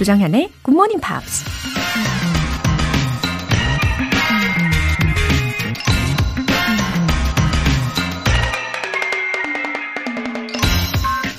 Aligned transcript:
조장현의 0.00 0.50
Morning 0.66 0.98
Pops. 1.06 1.44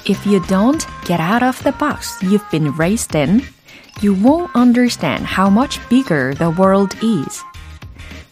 If 0.06 0.28
you 0.28 0.40
don't 0.46 0.86
get 1.08 1.20
out 1.20 1.44
of 1.44 1.58
the 1.64 1.72
box 1.80 2.22
you've 2.22 2.48
been 2.52 2.72
raised 2.78 3.16
in, 3.16 3.42
you 4.04 4.14
won't 4.14 4.52
understand 4.54 5.26
how 5.26 5.50
much 5.50 5.80
bigger 5.90 6.36
the 6.36 6.54
world 6.56 6.96
is. 7.02 7.42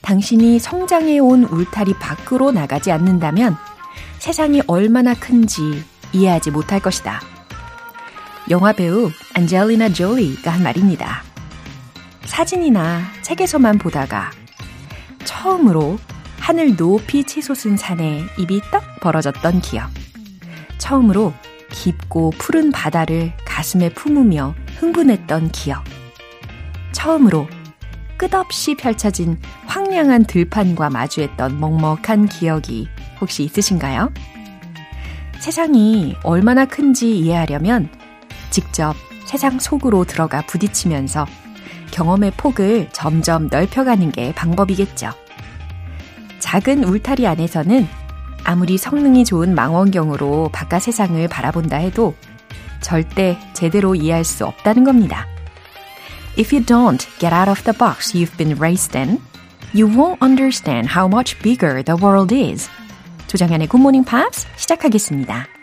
당신이 0.02 0.60
성장해 0.60 1.18
온 1.18 1.46
울타리 1.46 1.96
밖으로 1.96 2.52
나가지 2.52 2.92
않는다면 2.92 3.58
세상이 4.20 4.62
얼마나 4.68 5.16
큰지 5.16 5.84
이해하지 6.14 6.52
못할 6.52 6.80
것이다. 6.80 7.20
영화 8.52 8.74
배우 8.74 9.10
안젤리나 9.34 9.90
졸리가 9.90 10.52
한 10.52 10.64
말입니다. 10.64 11.24
사진이나 12.26 13.02
책에서만 13.22 13.78
보다가 13.78 14.32
처음으로 15.24 15.98
하늘 16.40 16.76
높이 16.76 17.24
치솟은 17.24 17.78
산에 17.78 18.24
입이 18.38 18.62
떡 18.72 18.84
벌어졌던 19.02 19.62
기억. 19.62 19.90
처음으로 20.78 21.34
깊고 21.72 22.32
푸른 22.38 22.72
바다를 22.72 23.34
가슴에 23.46 23.90
품으며 23.90 24.56
흥분했던 24.78 25.52
기억. 25.52 25.84
처음으로 26.92 27.48
끝없이 28.18 28.76
펼쳐진 28.76 29.40
황량한 29.66 30.26
들판과 30.26 30.90
마주했던 30.90 31.60
먹먹한 31.60 32.28
기억이 32.28 32.88
혹시 33.22 33.44
있으신가요? 33.44 34.12
세상이 35.40 36.16
얼마나 36.24 36.66
큰지 36.66 37.18
이해하려면 37.18 37.90
직접 38.50 38.96
세상 39.30 39.60
속으로 39.60 40.06
들어가 40.06 40.42
부딪히면서 40.42 41.28
경험의 41.92 42.32
폭을 42.36 42.90
점점 42.92 43.48
넓혀가는 43.52 44.12
게 44.12 44.34
방법이겠죠. 44.34 45.12
작은 46.40 46.84
울타리 46.84 47.28
안에서는 47.28 47.88
아무리 48.44 48.80
성능이 48.80 49.26
좋은 49.26 49.54
망원경으로 49.54 50.50
바깥 50.52 50.82
세상을 50.82 51.28
바라본다 51.28 51.78
해도 51.78 52.16
절대 52.82 53.38
제대로 53.54 53.94
이해할 53.94 54.24
수 54.24 54.48
없다는 54.48 54.84
겁니다. 54.84 55.28
If 56.40 56.56
you 56.56 56.66
don't 56.66 57.06
get 57.20 57.32
out 57.32 57.52
of 57.52 57.62
the 57.66 57.78
box 57.78 58.18
you've 58.18 58.36
been 58.36 58.58
raised 58.60 58.98
in, 58.98 59.20
you 59.76 59.88
won't 59.88 60.18
understand 60.24 60.90
how 60.92 61.06
much 61.06 61.38
bigger 61.44 61.84
the 61.84 62.02
world 62.02 62.34
is. 62.34 62.68
조정현의 63.28 63.68
Good 63.68 63.80
Morning 63.80 64.10
Pops 64.10 64.48
시작하겠습니다. 64.56 65.59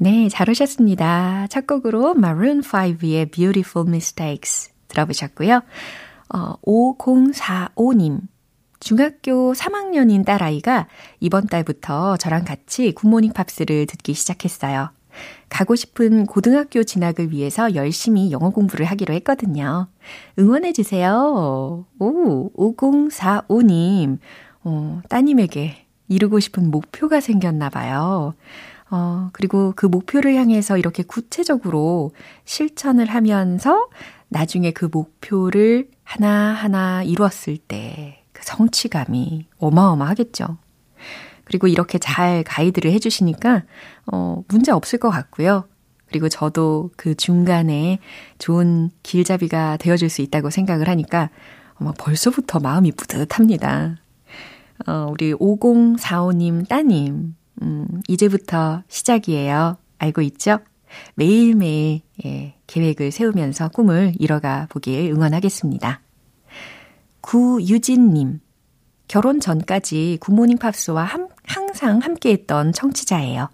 네, 0.00 0.28
잘 0.28 0.48
오셨습니다. 0.48 1.48
첫 1.50 1.66
곡으로 1.66 2.14
Maroon 2.16 2.60
5의 2.60 3.32
Beautiful 3.32 3.88
Mistakes 3.88 4.70
들어보셨고요. 4.86 5.60
어, 6.32 6.54
5045님. 6.62 8.20
중학교 8.78 9.52
3학년인 9.54 10.24
딸아이가 10.24 10.86
이번 11.18 11.48
달부터 11.48 12.16
저랑 12.16 12.44
같이 12.44 12.92
굿모닝 12.92 13.32
팝스를 13.32 13.86
듣기 13.86 14.14
시작했어요. 14.14 14.90
가고 15.48 15.74
싶은 15.74 16.26
고등학교 16.26 16.84
진학을 16.84 17.32
위해서 17.32 17.74
열심히 17.74 18.30
영어 18.30 18.50
공부를 18.50 18.86
하기로 18.86 19.12
했거든요. 19.14 19.88
응원해주세요. 20.38 21.86
오, 21.98 22.50
5045님. 22.54 24.18
어, 24.62 25.00
따님에게 25.08 25.86
이루고 26.06 26.38
싶은 26.38 26.70
목표가 26.70 27.20
생겼나 27.20 27.68
봐요. 27.68 28.34
어, 28.90 29.30
그리고 29.32 29.72
그 29.76 29.86
목표를 29.86 30.34
향해서 30.34 30.78
이렇게 30.78 31.02
구체적으로 31.02 32.12
실천을 32.44 33.06
하면서 33.06 33.88
나중에 34.28 34.70
그 34.72 34.88
목표를 34.90 35.88
하나하나 36.04 37.02
이루었을 37.02 37.58
때 37.58 38.18
그 38.38 38.44
성취감이 38.44 39.46
어마어마하겠죠. 39.58 40.58
그리고 41.44 41.66
이렇게 41.66 41.98
잘 41.98 42.44
가이드를 42.44 42.92
해주시니까, 42.92 43.64
어, 44.12 44.42
문제 44.48 44.70
없을 44.70 44.98
것 44.98 45.10
같고요. 45.10 45.64
그리고 46.06 46.28
저도 46.28 46.90
그 46.96 47.14
중간에 47.14 47.98
좋은 48.38 48.90
길잡이가 49.02 49.78
되어줄 49.78 50.08
수 50.08 50.22
있다고 50.22 50.50
생각을 50.50 50.88
하니까, 50.88 51.30
어, 51.80 51.92
벌써부터 51.98 52.60
마음이 52.60 52.92
뿌듯합니다. 52.92 53.96
어, 54.86 55.08
우리 55.10 55.34
5045님 55.34 56.68
따님, 56.68 57.34
음, 57.62 57.86
이제부터 58.08 58.82
시작이에요. 58.88 59.76
알고 59.98 60.22
있죠? 60.22 60.58
매일매일, 61.14 62.02
예, 62.24 62.54
계획을 62.66 63.10
세우면서 63.10 63.68
꿈을 63.68 64.14
이뤄가 64.18 64.66
보길 64.70 65.10
응원하겠습니다. 65.12 66.00
구유진님, 67.20 68.40
결혼 69.06 69.40
전까지 69.40 70.18
굿모닝 70.20 70.58
팝스와 70.58 71.04
함, 71.04 71.28
항상 71.44 71.98
함께 71.98 72.30
했던 72.30 72.72
청취자예요. 72.72 73.48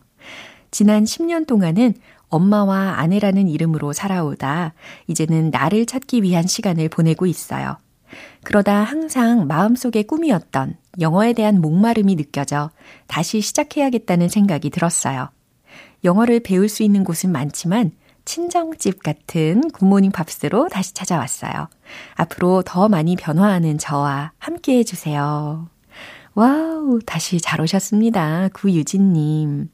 지난 0.70 1.04
10년 1.04 1.47
동안은 1.47 1.94
엄마와 2.28 2.98
아내라는 2.98 3.48
이름으로 3.48 3.93
살아오다 3.93 4.75
이제는 5.06 5.50
나를 5.50 5.87
찾기 5.87 6.22
위한 6.22 6.47
시간을 6.47 6.88
보내고 6.88 7.26
있어요. 7.26 7.76
그러다 8.43 8.82
항상 8.82 9.47
마음속에 9.47 10.03
꿈이었던 10.03 10.76
영어에 11.00 11.32
대한 11.32 11.60
목마름이 11.60 12.16
느껴져 12.16 12.71
다시 13.06 13.41
시작해야겠다는 13.41 14.28
생각이 14.28 14.71
들었어요. 14.71 15.31
영어를 16.05 16.41
배울 16.41 16.69
수 16.69 16.82
있는 16.82 17.05
곳은 17.05 17.32
많지만 17.32 17.93
친정집 18.25 19.03
같은 19.03 19.71
굿모닝 19.71 20.10
팝스로 20.10 20.69
다시 20.69 20.94
찾아왔어요. 20.94 21.69
앞으로 22.15 22.62
더 22.65 22.88
많이 22.88 23.16
변화하는 23.16 23.78
저와 23.78 24.32
함께 24.38 24.78
해주세요. 24.78 25.69
와우, 26.34 26.99
다시 27.05 27.41
잘 27.41 27.61
오셨습니다. 27.61 28.49
구유진님. 28.55 29.69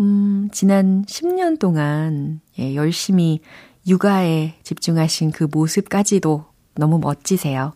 음, 0.00 0.48
지난 0.52 1.04
10년 1.06 1.58
동안 1.58 2.40
예, 2.58 2.74
열심히 2.74 3.40
육아에 3.86 4.54
집중하신 4.62 5.32
그 5.32 5.48
모습까지도 5.50 6.44
너무 6.74 6.98
멋지세요. 6.98 7.72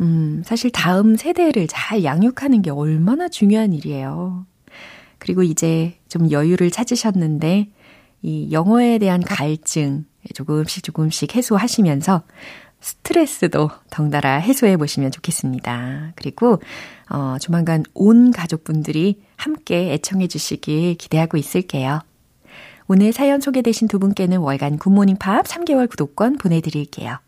음, 0.00 0.42
사실 0.44 0.70
다음 0.70 1.16
세대를 1.16 1.66
잘 1.68 2.04
양육하는 2.04 2.62
게 2.62 2.70
얼마나 2.70 3.28
중요한 3.28 3.72
일이에요. 3.72 4.46
그리고 5.18 5.42
이제 5.42 5.98
좀 6.08 6.30
여유를 6.30 6.70
찾으셨는데, 6.70 7.70
이 8.22 8.52
영어에 8.52 8.98
대한 8.98 9.20
갈증 9.20 10.04
조금씩 10.34 10.82
조금씩 10.82 11.36
해소하시면서 11.36 12.22
스트레스도 12.80 13.70
덩달아 13.90 14.36
해소해 14.36 14.76
보시면 14.76 15.10
좋겠습니다. 15.10 16.12
그리고, 16.16 16.60
어, 17.10 17.36
조만간 17.40 17.82
온 17.94 18.30
가족분들이 18.30 19.22
함께 19.36 19.92
애청해 19.94 20.28
주시길 20.28 20.96
기대하고 20.96 21.36
있을게요. 21.36 22.00
오늘 22.88 23.12
사연 23.12 23.40
소개되신 23.40 23.88
두 23.88 23.98
분께는 23.98 24.38
월간 24.38 24.78
굿모닝 24.78 25.16
팝 25.16 25.44
3개월 25.46 25.88
구독권 25.88 26.38
보내드릴게요. 26.38 27.18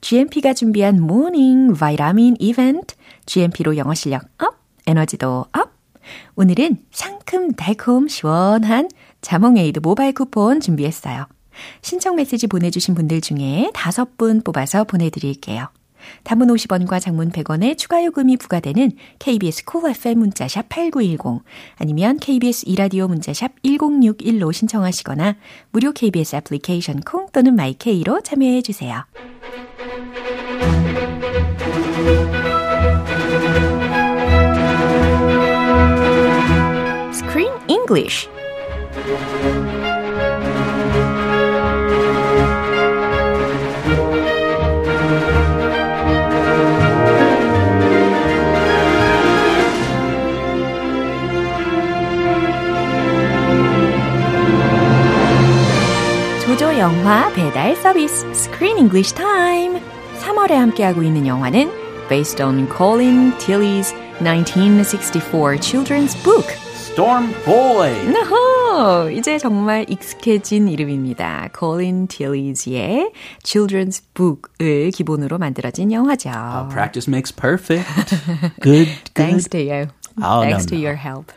GMP가 0.00 0.54
준비한 0.54 1.00
morning 1.00 1.74
vitamin 1.74 2.36
이벤트, 2.38 2.94
GMP로 3.26 3.76
영어 3.76 3.94
실력 3.94 4.22
up, 4.38 4.56
에너지도 4.86 5.46
up. 5.52 5.72
오늘은 6.36 6.78
상큼 6.90 7.52
달콤 7.52 8.08
시원한 8.08 8.88
자몽에이드 9.20 9.80
모바일 9.80 10.12
쿠폰 10.12 10.60
준비했어요. 10.60 11.26
신청 11.82 12.16
메시지 12.16 12.46
보내주신 12.46 12.94
분들 12.94 13.20
중에 13.20 13.70
다섯 13.74 14.16
분 14.16 14.42
뽑아서 14.42 14.84
보내드릴게요. 14.84 15.68
단문 16.24 16.48
50원과 16.48 17.00
장문 17.00 17.30
100원의 17.30 17.78
추가 17.78 18.04
요금이 18.04 18.36
부과되는 18.36 18.92
KBS 19.18 19.64
콜 19.64 19.80
cool 19.80 19.96
FM 19.96 20.18
문자샵 20.18 20.68
8910 20.68 21.42
아니면 21.76 22.18
KBS 22.18 22.64
이라디오 22.66 23.08
문자샵 23.08 23.62
1061로 23.62 24.52
신청하시거나 24.52 25.36
무료 25.70 25.92
KBS 25.92 26.36
애플리케이션 26.36 27.00
콩 27.00 27.28
또는 27.32 27.54
마이케이로 27.54 28.22
참여해 28.22 28.62
주세요. 28.62 29.04
Screen 37.12 37.52
English 37.68 38.28
영화 57.65 57.65
배달 57.65 57.75
서비스 57.75 58.27
Screen 58.31 58.77
English 58.77 59.15
Time 59.15 59.81
3월에 60.19 60.51
함께하고 60.51 61.01
있는 61.01 61.25
영화는 61.25 61.71
Based 62.07 62.41
on 62.41 62.67
Colin 62.69 63.31
Tilley's 63.39 63.93
1964 64.19 65.57
children's 65.57 66.15
book 66.23 66.47
Storm 66.75 67.33
Boy. 67.45 67.89
어허, 68.15 69.11
이제 69.11 69.39
정말 69.39 69.85
익숙해진 69.89 70.67
이름입니다. 70.67 71.49
Colin 71.57 72.07
Tilley's 72.07 72.67
Children's 73.43 74.03
Book을 74.13 74.91
기본으로 74.91 75.37
만들어진 75.39 75.91
영화죠. 75.91 76.29
Uh, 76.29 76.69
practice 76.69 77.07
makes 77.07 77.31
perfect. 77.31 77.87
Good, 78.61 78.87
good. 78.87 79.13
Thanks 79.15 79.49
to 79.49 79.59
you. 79.59 79.87
Oh, 80.21 80.41
Thanks 80.41 80.65
no, 80.65 80.69
to 80.69 80.75
no. 80.75 80.81
your 80.81 80.95
help. 80.95 81.31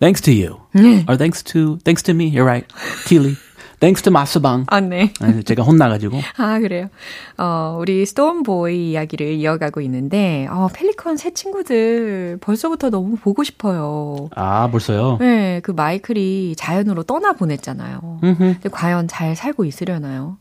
Thanks 0.00 0.22
to 0.22 0.32
you. 0.32 0.60
or 1.06 1.16
thanks 1.16 1.42
to 1.52 1.76
thanks 1.84 2.02
to 2.04 2.14
me. 2.14 2.28
You're 2.28 2.46
right. 2.46 2.64
Tilly. 3.04 3.36
Thanks 3.85 4.01
to 4.01 4.11
마스방. 4.11 4.65
아, 4.65 4.81
네. 4.81 5.13
아, 5.21 5.41
제가 5.45 5.61
혼나가지고. 5.61 6.19
아, 6.37 6.57
그래요. 6.57 6.89
어, 7.37 7.77
우리 7.79 8.03
스톰보이 8.03 8.89
이야기를 8.89 9.33
이어가고 9.33 9.79
있는데, 9.81 10.47
어, 10.49 10.69
펠리컨 10.73 11.17
새 11.17 11.35
친구들 11.35 12.39
벌써부터 12.41 12.89
너무 12.89 13.15
보고 13.15 13.43
싶어요. 13.43 14.29
아, 14.35 14.71
벌써요? 14.71 15.17
네, 15.19 15.59
그 15.61 15.69
마이클이 15.69 16.55
자연으로 16.55 17.03
떠나 17.03 17.33
보냈잖아요. 17.33 18.21
근데 18.21 18.69
과연 18.71 19.07
잘 19.07 19.35
살고 19.35 19.65
있으려나요? 19.65 20.37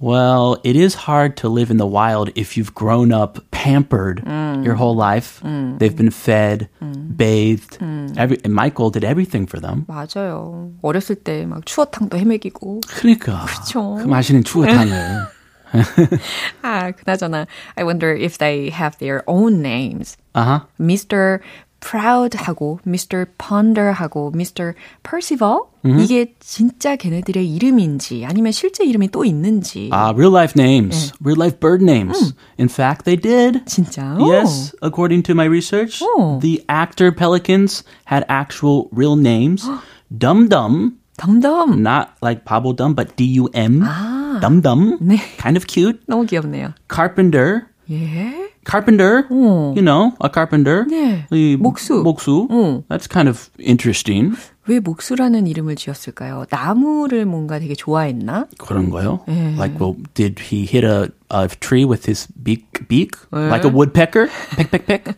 Well, 0.00 0.58
it 0.64 0.76
is 0.76 1.08
hard 1.08 1.34
to 1.38 1.48
live 1.48 1.72
in 1.72 1.78
the 1.78 1.90
wild 1.90 2.30
if 2.36 2.56
you've 2.56 2.74
grown 2.76 3.12
up 3.12 3.40
pampered 3.63 4.23
your 4.63 4.75
whole 4.75 4.95
life. 4.95 5.41
They've 5.79 5.95
been 5.95 6.11
fed, 6.11 6.69
bathed. 6.81 7.77
Every, 8.17 8.37
and 8.43 8.53
Michael 8.53 8.89
did 8.91 9.03
everything 9.03 9.45
for 9.47 9.59
them. 9.59 9.85
맞아요. 9.87 10.71
어렸을 10.81 11.15
때 11.15 11.45
막 11.45 11.65
추어탕도 11.65 12.17
헤매기고. 12.17 12.81
그러니까. 12.87 13.45
그쵸. 13.45 13.95
그 14.01 14.07
맛있는 14.07 14.43
추어탕을. 14.43 15.27
아, 16.63 16.91
그나저나, 16.91 17.45
I 17.75 17.83
wonder 17.83 18.15
if 18.15 18.37
they 18.37 18.69
have 18.71 18.97
their 18.97 19.21
own 19.27 19.61
names. 19.61 20.17
아하. 20.33 20.65
Mr. 20.79 21.39
Proud하고 21.83 22.79
Mr. 22.85 23.25
Ponder하고 23.37 24.31
Mr. 24.35 24.73
Percival 25.01 25.61
이게 25.85 26.33
진짜 26.39 26.97
걔네들의 26.97 27.49
이름인지 27.49 28.25
아니면 28.25 28.51
실제 28.51 28.83
이름이 28.83 29.09
또 29.11 29.23
있는지 29.23 29.89
Uh, 29.93 30.11
real 30.13 30.33
life 30.35 30.53
names, 30.59 31.13
real 31.23 31.39
life 31.39 31.57
bird 31.61 31.81
names. 31.81 32.33
In 32.59 32.67
fact, 32.67 33.05
they 33.05 33.15
did. 33.15 33.63
진짜요? 33.65 34.19
Yes, 34.27 34.75
according 34.81 35.23
to 35.23 35.33
my 35.33 35.45
research, 35.47 36.03
Oh. 36.03 36.39
the 36.41 36.63
actor 36.67 37.13
pelicans 37.15 37.83
had 38.05 38.25
actual 38.27 38.89
real 38.91 39.15
names. 39.15 39.63
Dum 40.11 40.49
Dum, 40.49 40.97
덤덤 41.17 41.79
not 41.79 42.15
like 42.21 42.43
바보 42.43 42.75
dumb, 42.75 42.93
but 42.93 43.15
D 43.15 43.39
U 43.39 43.47
M. 43.53 43.81
아. 43.83 44.39
Dum 44.41 44.61
Dum, 44.61 44.99
네. 44.99 45.17
kind 45.39 45.55
of 45.55 45.65
cute. 45.65 46.01
너무 46.07 46.25
귀엽네요. 46.25 46.73
Carpenter, 46.89 47.67
예? 47.89 48.42
carpenter, 48.65 49.25
어. 49.29 49.73
you 49.75 49.81
know, 49.81 50.13
a 50.23 50.29
carpenter. 50.29 50.85
네. 50.89 51.25
이 51.31 51.57
목수. 51.57 52.03
목수. 52.03 52.47
어. 52.49 52.83
That's 52.89 53.07
kind 53.07 53.29
of 53.29 53.49
interesting. 53.59 54.35
왜 54.67 54.79
목수라는 54.79 55.47
이름을 55.47 55.75
지었을까요? 55.75 56.45
나무를 56.51 57.25
뭔가 57.25 57.57
되게 57.57 57.73
좋아했나? 57.73 58.45
그런 58.59 58.89
거요? 58.91 59.21
예. 59.27 59.55
Like, 59.57 59.79
well, 59.79 59.95
did 60.13 60.39
he 60.51 60.65
hit 60.65 60.85
a, 60.85 61.09
a 61.31 61.47
tree 61.47 61.85
with 61.85 62.05
his 62.05 62.27
beak, 62.43 62.87
beak? 62.87 63.17
Like 63.31 63.65
a 63.65 63.69
woodpecker? 63.69 64.29
peck, 64.55 64.69
peck, 64.69 64.85
peck. 64.85 65.15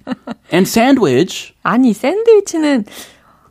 And 0.51 0.67
sandwich. 0.67 1.53
아니 1.63 1.93
샌드위치는 1.93 2.85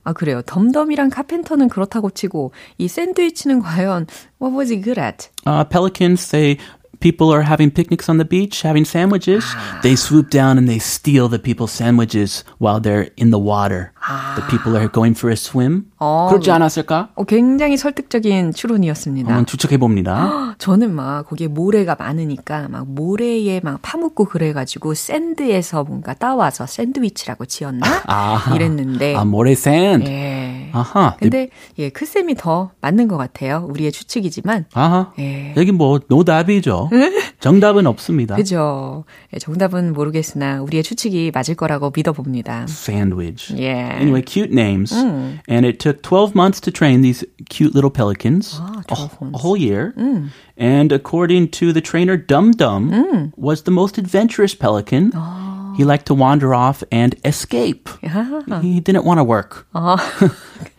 아 0.05 0.15
그래요. 0.15 0.41
덤덤이랑 0.47 1.11
카펜터는 1.11 1.69
그렇다고 1.69 2.09
치고 2.11 2.53
이 2.79 2.89
샌드위치는 2.89 3.61
과연 3.61 4.07
what 4.41 4.57
was 4.57 4.73
he 4.73 4.81
good 4.81 4.99
at? 4.99 5.29
Uh, 5.47 5.65
pelicans 5.65 6.23
say 6.23 6.57
people 7.06 7.30
are 7.32 7.44
having 7.44 7.70
picnics 7.70 8.10
on 8.10 8.18
the 8.18 8.26
beach, 8.26 8.64
having 8.64 8.84
sandwiches. 8.84 9.44
Ah. 9.46 9.80
They 9.84 9.96
swoop 9.96 10.32
down 10.32 10.58
and 10.58 10.68
they 10.68 10.80
steal 10.80 11.30
the 11.30 11.38
people's 11.38 11.72
sandwiches 11.72 12.44
while 12.58 12.80
they're 12.80 13.12
in 13.16 13.30
the 13.30 13.38
water. 13.38 13.94
The 14.36 14.48
people 14.50 14.76
are 14.78 14.92
going 14.92 15.18
for 15.18 15.32
a 15.32 15.34
swim. 15.34 15.86
어, 15.98 16.28
그렇지 16.30 16.52
않았을까? 16.52 17.10
어, 17.16 17.24
굉장히 17.24 17.76
설득적인 17.76 18.54
추론이었습니다. 18.54 19.30
한번 19.30 19.46
추측해 19.48 19.78
봅니다. 19.78 20.56
저는 20.60 20.94
막 20.94 21.28
거기에 21.28 21.48
모래가 21.48 21.96
많으니까 21.98 22.68
막 22.70 22.88
모래에 22.88 23.62
막 23.64 23.80
파묻고 23.82 24.26
그래가지고 24.26 24.94
샌드에서 24.94 25.84
뭔가 25.84 26.14
따와서 26.14 26.66
샌드위치라고 26.68 27.46
지었나? 27.46 27.86
아, 28.06 28.54
이랬는데. 28.56 29.16
아, 29.16 29.26
모래 29.26 29.52
sand. 29.52 30.08
예. 30.10 30.70
아하. 30.72 31.16
근데 31.20 31.50
예, 31.80 31.90
크 31.90 32.06
쌤이 32.06 32.36
더 32.36 32.72
맞는 32.82 33.08
것 33.08 33.18
같아요. 33.18 33.66
우리의 33.70 33.92
추측이지만. 33.92 34.66
아하. 34.74 35.14
예. 35.20 35.54
여기 35.58 35.72
뭐 35.72 36.00
노답이죠. 36.08 36.90
정답은 37.40 37.88
없습니다. 37.88 38.36
그죠. 38.36 39.06
예, 39.34 39.40
정답은 39.40 39.94
모르겠으나 39.94 40.62
우리의 40.62 40.84
추측이 40.84 41.32
맞을 41.34 41.56
거라고 41.56 41.92
믿어봅니다. 41.96 42.66
Sandwich. 42.70 43.56
예. 43.58 43.95
Anyway, 44.02 44.22
cute 44.22 44.52
names. 44.52 44.92
Hmm. 44.92 45.36
And 45.48 45.66
it 45.66 45.80
took 45.80 46.02
12 46.02 46.36
months 46.36 46.60
to 46.62 46.72
train 46.72 47.02
these 47.02 47.24
cute 47.50 47.74
little 47.74 47.90
pelicans. 47.90 48.58
Ah, 48.60 48.82
a, 48.90 48.96
12 48.96 49.34
a 49.34 49.38
whole 49.38 49.58
year. 49.58 49.92
Hmm. 49.92 50.28
And 50.58 50.92
according 50.92 51.50
to 51.52 51.74
the 51.74 51.82
trainer, 51.82 52.18
Dum 52.18 52.52
Dum 52.52 52.92
hmm. 52.92 53.26
was 53.36 53.64
the 53.64 53.72
most 53.72 53.98
adventurous 53.98 54.56
pelican. 54.56 55.12
Ah. 55.14 55.55
He 55.78 55.84
liked 55.84 56.06
to 56.08 56.16
wander 56.16 56.54
off 56.54 56.84
and 56.92 57.18
escape. 57.26 57.90
아, 58.04 58.62
He 58.62 58.82
didn't 58.82 59.04
want 59.06 59.20
to 59.20 59.24
work. 59.26 59.66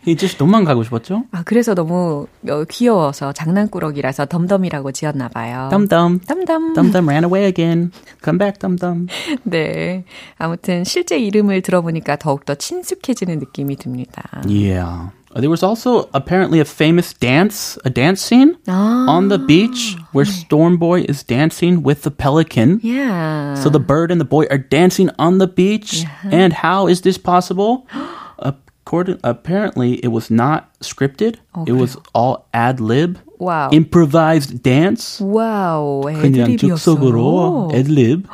he 0.05 0.15
just 0.15 0.37
도망가고 0.37 0.83
싶었죠. 0.83 1.25
아, 1.31 1.43
그래서 1.43 1.73
너무 1.75 2.27
어, 2.49 2.63
귀여워서 2.69 3.33
장난꾸러기라서 3.33 4.25
덤덤이라고 4.25 4.91
지었나 4.91 5.27
봐요. 5.27 5.69
덤덤. 5.71 6.19
Dum 6.25 6.91
Dum 6.91 7.07
ran 7.09 7.23
away 7.23 7.45
again. 7.45 7.91
Come 8.23 8.37
back, 8.37 8.59
Dum. 8.59 9.07
네. 9.43 10.03
아무튼 10.37 10.83
실제 10.83 11.17
이름을 11.17 11.61
들어보니까 11.61 12.15
더욱더 12.17 12.55
친숙해지는 12.55 13.39
느낌이 13.39 13.75
듭니다. 13.75 14.23
Yeah. 14.45 15.11
There 15.34 15.48
was 15.48 15.62
also 15.62 16.10
apparently 16.12 16.60
a 16.60 16.64
famous 16.66 17.14
dance, 17.14 17.78
a 17.86 17.90
dance 17.90 18.20
scene 18.20 18.58
아, 18.68 19.08
on 19.08 19.28
the 19.28 19.38
beach 19.38 19.96
where 20.12 20.26
Storm 20.26 20.76
Boy 20.76 21.06
is 21.08 21.22
dancing 21.22 21.82
with 21.82 22.02
the 22.02 22.10
pelican. 22.10 22.80
yeah. 22.84 23.54
So 23.54 23.70
the 23.70 23.80
bird 23.80 24.10
and 24.12 24.20
the 24.20 24.28
boy 24.28 24.44
are 24.50 24.58
dancing 24.58 25.08
on 25.18 25.38
the 25.38 25.46
beach. 25.46 26.04
And 26.30 26.52
how 26.52 26.86
is 26.86 27.00
this 27.00 27.16
possible? 27.16 27.86
According, 28.84 29.20
apparently, 29.24 30.04
it 30.04 30.08
was 30.08 30.28
not 30.30 30.68
scripted. 30.80 31.36
it 31.66 31.72
was 31.72 31.96
all 32.12 32.44
ad 32.52 32.78
lib, 32.78 33.16
와우. 33.40 33.72
improvised 33.72 34.60
dance. 34.62 35.18
와우. 35.18 36.02
그냥 36.20 36.58
즉석으로 36.58 37.70
애드립이었어요. 37.72 37.78
ad 37.78 37.88
lib. 37.88 38.28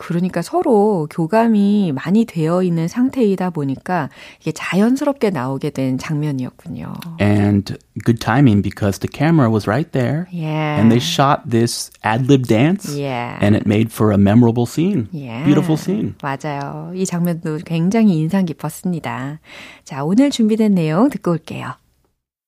그러니까 0.00 0.40
서로 0.40 1.06
교감이 1.10 1.92
많이 1.92 2.24
되어 2.24 2.62
있는 2.62 2.88
상태이다 2.88 3.50
보니까 3.50 4.08
이게 4.40 4.50
자연스럽게 4.50 5.28
나오게 5.28 5.70
된 5.70 5.98
장면이었군요. 5.98 6.94
And 7.20 7.76
good 8.06 8.18
timing 8.18 8.62
because 8.62 8.98
the 9.00 9.08
camera 9.12 9.50
was 9.50 9.68
right 9.68 9.92
there. 9.92 10.26
Yeah. 10.32 10.80
And 10.80 10.90
they 10.90 11.00
shot 11.00 11.50
this 11.50 11.90
ad 12.02 12.26
lib 12.26 12.46
dance. 12.46 12.96
Yeah. 12.96 13.38
And 13.42 13.54
it 13.54 13.66
made 13.66 13.92
for 13.92 14.10
a 14.10 14.16
memorable 14.16 14.64
scene. 14.64 15.08
Yeah. 15.12 15.44
Beautiful 15.44 15.76
scene. 15.76 16.14
맞아요. 16.22 16.92
이 16.94 17.04
장면도 17.04 17.58
굉장히 17.66 18.18
인상 18.20 18.46
깊었습니다. 18.46 19.40
자, 19.84 20.02
오늘 20.02 20.30
준비된 20.30 20.74
내용 20.74 21.10
듣고 21.10 21.32
올게요. 21.32 21.76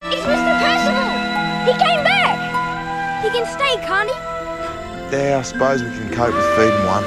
It's 0.04 0.24
Mr. 0.24 0.56
Percival! 0.58 1.68
He 1.68 1.72
came 1.76 2.02
back! 2.02 2.40
He 3.22 3.28
can 3.28 3.44
stay, 3.44 3.76
can't 3.86 4.08
he? 4.08 4.16
Yeah, 5.12 5.38
I 5.38 5.42
suppose 5.42 5.84
we 5.84 5.90
can 5.90 6.08
cope 6.16 6.34
with 6.34 6.48
feeding 6.56 6.86
one. 6.86 7.04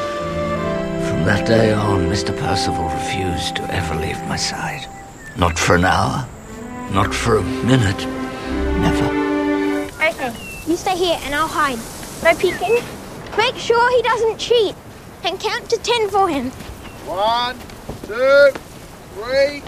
From 1.26 1.38
that 1.38 1.48
day 1.48 1.74
on, 1.74 2.06
Mr. 2.06 2.38
Percival 2.38 2.88
refused 2.88 3.56
to 3.56 3.64
ever 3.74 3.96
leave 3.96 4.24
my 4.26 4.36
side. 4.36 4.86
Not 5.36 5.58
for 5.58 5.76
an 5.76 5.84
hour, 5.84 6.30
not 6.92 7.16
for 7.16 7.38
a 7.38 7.42
minute, 7.42 7.98
never. 8.78 9.08
Okay, 10.06 10.32
you 10.68 10.78
stay 10.78 10.96
here 10.96 11.18
and 11.24 11.34
I'll 11.34 11.48
hide. 11.48 11.80
No 12.24 12.38
peeking. 12.40 12.78
Make 13.36 13.56
sure 13.56 13.90
he 13.90 14.04
doesn't 14.04 14.38
cheat. 14.38 14.76
And 15.24 15.40
count 15.40 15.68
to 15.72 15.78
ten 15.78 16.10
for 16.12 16.30
him. 16.30 16.52
One, 17.08 17.58
two, 18.06 18.52
three, 19.16 19.64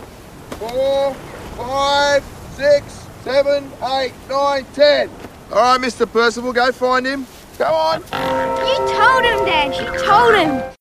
four, 0.60 1.16
five, 1.58 2.24
six, 2.54 3.08
seven, 3.24 3.72
eight, 3.98 4.14
nine, 4.30 4.64
ten. 4.76 5.10
All 5.52 5.58
right, 5.58 5.82
Mr. 5.82 6.06
Percival, 6.06 6.54
go 6.54 6.72
find 6.72 7.08
him. 7.08 7.26
Go 7.58 7.66
on. 7.66 8.02
You 8.02 8.78
told 8.94 9.24
him, 9.26 9.44
Dad. 9.48 9.74
You 9.76 10.06
told 10.06 10.36
him. 10.36 10.76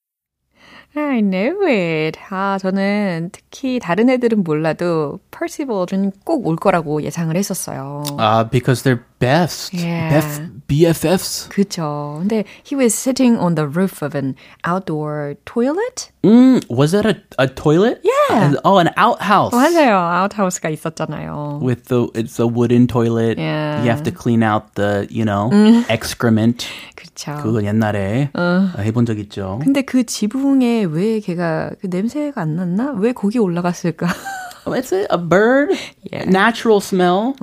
I 0.99 1.21
knew 1.21 1.67
it. 1.69 2.19
아, 2.31 2.59
저는 2.59 3.31
특히 3.33 3.79
다른 3.79 4.09
애들은 4.09 4.43
몰라도 4.45 5.19
퍼시벌은 5.31 6.13
꼭올 6.25 6.57
거라고 6.57 7.03
예상을 7.03 7.35
했었어요. 7.37 8.03
Uh, 8.19 8.49
because 8.51 8.83
they're 8.83 9.03
best. 9.20 9.74
Yeah. 9.74 10.10
Best 10.10 10.42
BFFs. 10.68 11.50
그쵸. 11.50 12.18
근데 12.20 12.44
he 12.64 12.76
was 12.76 12.94
sitting 12.94 13.38
on 13.38 13.56
the 13.56 13.68
roof 13.68 14.02
of 14.02 14.16
an 14.16 14.36
outdoor 14.64 15.36
toilet? 15.46 16.12
Mm, 16.24 16.64
was 16.70 16.92
that 16.92 17.06
a, 17.06 17.22
a 17.38 17.48
toilet? 17.48 18.02
Yeah. 18.04 18.54
Uh, 18.54 18.62
oh, 18.66 18.78
an 18.78 18.90
outhouse. 18.98 19.54
맞아요. 19.54 19.98
아웃하우스가 19.98 20.70
있었잖아요. 20.70 21.60
With 21.62 21.86
the, 21.86 22.08
it's 22.16 22.40
a 22.40 22.48
wooden 22.48 22.88
toilet. 22.88 23.38
Yeah. 23.38 23.84
You 23.84 23.90
have 23.90 24.04
to 24.04 24.12
clean 24.12 24.44
out 24.44 24.76
the, 24.76 25.08
you 25.10 25.26
know, 25.26 25.50
excrement. 25.90 26.68
그쵸. 26.96 27.36
그거 27.42 27.64
옛날에 27.64 28.30
해본 28.78 29.06
적 29.06 29.20
있죠. 29.20 29.60
근데 29.64 29.82
그 29.82 30.04
지붕에 30.06 30.86
왜 30.86 31.20
걔가 31.20 31.72
그 31.82 31.88
냄새가 31.88 32.42
안 32.42 32.56
났나? 32.56 32.94
왜 32.98 33.14
거기 33.14 33.38
올라갔을까? 33.40 34.08
it's 34.75 34.93
a, 34.93 35.07
a 35.11 35.19
bird, 35.19 35.71
Yeah. 36.11 36.25
natural 36.29 36.81
smell, 36.81 37.35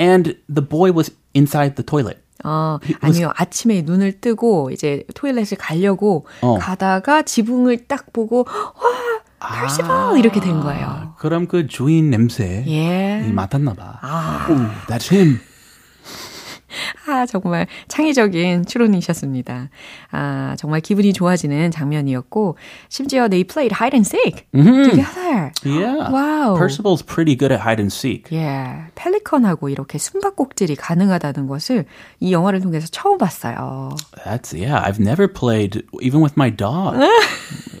and 0.00 0.34
the 0.48 0.62
boy 0.66 0.92
was 0.92 1.10
inside 1.34 1.76
the 1.76 1.84
toilet. 1.84 2.18
어, 2.44 2.78
아니요. 3.00 3.32
아침에 3.36 3.82
눈을 3.82 4.20
뜨고 4.20 4.70
이제 4.72 5.04
토일렛을 5.14 5.56
가려고 5.58 6.26
어. 6.40 6.58
가다가 6.58 7.22
지붕을 7.22 7.86
딱 7.86 8.12
보고 8.12 8.44
와, 9.38 9.62
퍼시벌 9.62 10.18
이렇게 10.18 10.40
된 10.40 10.60
거예요. 10.60 11.14
그럼 11.18 11.46
그 11.46 11.68
주인 11.68 12.10
냄새 12.10 12.64
예. 12.66 13.24
이 13.28 13.32
맡았나 13.32 13.74
봐. 13.74 13.98
아. 14.02 14.46
Ooh, 14.50 14.66
that's 14.88 15.12
him. 15.12 15.38
아, 17.06 17.26
정말 17.26 17.66
창의적인 17.88 18.66
추론이셨습니다. 18.66 19.70
아, 20.10 20.54
정말 20.58 20.80
기분이 20.80 21.12
좋아지는 21.12 21.70
장면이었고, 21.70 22.56
심지어 22.88 23.28
they 23.28 23.44
played 23.44 23.74
hide 23.74 23.96
and 23.96 24.06
seek 24.06 24.46
together. 24.52 25.52
Yeah. 25.64 26.10
와우. 26.12 26.56
Percival's 26.56 27.02
pretty 27.02 27.36
good 27.36 27.52
at 27.52 27.60
hide 27.60 27.80
and 27.80 27.92
seek. 27.92 28.24
예, 28.32 28.86
펠리컨하고 28.94 29.68
이렇게 29.68 29.98
숨바꼭질이 29.98 30.76
가능하다는 30.76 31.46
것을 31.46 31.86
이 32.20 32.32
영화를 32.32 32.60
통해서 32.60 32.86
처음 32.90 33.18
봤어요. 33.18 33.90
That's 34.24 34.52
yeah. 34.52 34.80
I've 34.80 35.00
never 35.00 35.26
played 35.26 35.82
even 36.00 36.20
with 36.22 36.34
my 36.36 36.50
dog. 36.50 36.96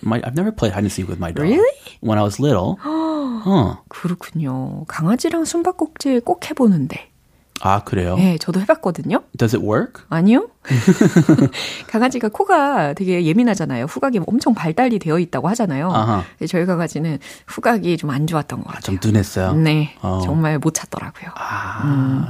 my, 0.02 0.20
I've 0.24 0.34
never 0.36 0.50
played 0.50 0.72
hide 0.72 0.84
and 0.84 0.92
seek 0.92 1.08
with 1.08 1.18
my 1.20 1.32
dog. 1.32 1.46
Really? 1.46 1.78
When 2.00 2.18
I 2.18 2.22
was 2.22 2.40
little. 2.40 2.76
huh. 2.82 3.76
그렇군요. 3.88 4.84
강아지랑 4.88 5.44
숨바꼭질 5.44 6.20
꼭 6.22 6.48
해보는데. 6.50 7.11
아 7.60 7.84
그래요? 7.84 8.16
예, 8.18 8.38
저도 8.38 8.60
해봤거든요. 8.60 9.22
Does 9.38 9.54
it 9.56 9.64
work? 9.64 10.02
아니요. 10.08 10.48
강아지가 11.88 12.28
코가 12.28 12.94
되게 12.94 13.24
예민하잖아요. 13.24 13.84
후각이 13.84 14.20
엄청 14.26 14.54
발달이 14.54 14.98
되어 14.98 15.18
있다고 15.18 15.48
하잖아요. 15.50 15.90
아하. 15.92 16.24
근데 16.38 16.46
저희 16.46 16.66
강아지는 16.66 17.18
후각이 17.46 17.96
좀 17.96 18.10
안 18.12 18.26
좋았던 18.26 18.60
것 18.60 18.66
같아요. 18.66 18.82
좀 18.82 18.98
둔했어요. 18.98 19.54
네, 19.54 19.94
어. 20.02 20.20
정말 20.24 20.58
못 20.58 20.74
찾더라고요. 20.74 21.30
아, 21.34 21.82
음. 21.84 22.24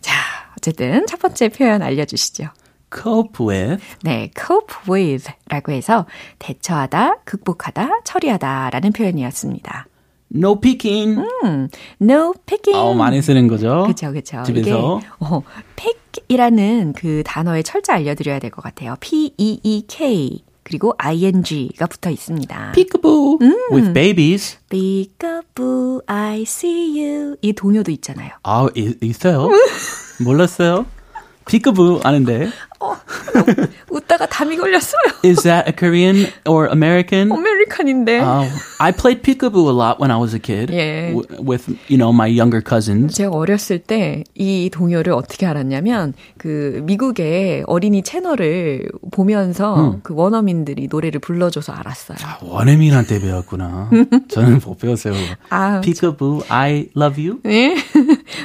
자, 0.00 0.14
어쨌든 0.56 1.06
첫 1.06 1.20
번째 1.20 1.48
표현 1.50 1.80
알려주시죠. 1.82 2.48
cope 2.92 3.46
with. 3.46 3.84
네, 4.02 4.30
cope 4.36 4.76
with 4.92 5.30
라고 5.48 5.70
해서 5.72 6.06
대처하다, 6.40 7.18
극복하다, 7.24 8.00
처리하다 8.04 8.70
라는 8.70 8.92
표현이었습니다. 8.92 9.86
No 10.34 10.58
peeking. 10.60 11.20
음, 11.44 11.68
no 12.00 12.32
picking. 12.46 12.76
어, 12.78 12.94
많이 12.94 13.20
쓰는 13.20 13.48
거죠. 13.48 13.84
그쵸, 13.86 14.12
그쵸. 14.12 14.42
집에서. 14.44 14.98
이게, 15.00 15.06
어, 15.20 15.42
pick이라는 15.76 16.94
그 16.94 17.22
단어의 17.26 17.62
철자 17.64 17.94
알려드려야 17.94 18.38
될 18.38 18.50
것 18.50 18.62
같아요. 18.62 18.94
P-E-E-K. 19.00 20.42
그리고 20.64 20.94
ing가 20.98 21.86
붙어 21.86 22.08
있습니다. 22.08 22.72
Peekaboo. 22.72 23.38
With 23.72 23.92
babies. 23.92 24.58
Peekaboo, 24.70 26.00
I 26.06 26.42
see 26.42 27.00
you. 27.02 27.36
이 27.42 27.52
동요도 27.52 27.90
있잖아요. 27.90 28.30
아, 28.44 28.68
이- 28.76 28.94
있어요? 29.02 29.48
몰랐어요? 30.24 30.86
Peekaboo 31.46 32.00
아는데. 32.04 32.48
웃다가 33.90 34.26
담이 34.26 34.56
걸렸어요. 34.56 35.02
Is 35.24 35.42
that 35.42 35.68
a 35.68 35.72
Korean 35.72 36.26
or 36.46 36.68
American? 36.70 37.30
아메리칸인데. 37.30 38.20
Uh, 38.20 38.48
I 38.78 38.92
played 38.92 39.22
peekaboo 39.22 39.68
a 39.68 39.72
lot 39.72 40.00
when 40.00 40.10
I 40.10 40.16
was 40.18 40.34
a 40.34 40.38
kid 40.40 40.70
Yeah. 40.72 41.12
w- 41.14 41.26
with 41.40 41.68
you 41.88 41.96
know 41.98 42.12
my 42.12 42.26
younger 42.28 42.62
cousins. 42.62 43.14
제가 43.14 43.30
어렸을 43.30 43.78
때 43.80 44.24
이 44.34 44.70
동요를 44.72 45.12
어떻게 45.12 45.46
알았냐면 45.46 46.14
그 46.38 46.80
미국의 46.84 47.64
어린이 47.66 48.02
채널을 48.02 48.88
보면서 49.10 49.98
그 50.02 50.14
원어민들이 50.14 50.88
노래를 50.90 51.20
불러줘서 51.20 51.72
알았어요. 51.72 52.16
원어민한테 52.42 53.20
배웠구나. 53.20 53.90
저는 54.28 54.60
못 54.64 54.78
배웠어요. 54.78 55.14
아, 55.50 55.80
Peekaboo, 55.80 56.42
I 56.48 56.88
love 56.96 57.22
you. 57.24 57.40
네, 57.44 57.76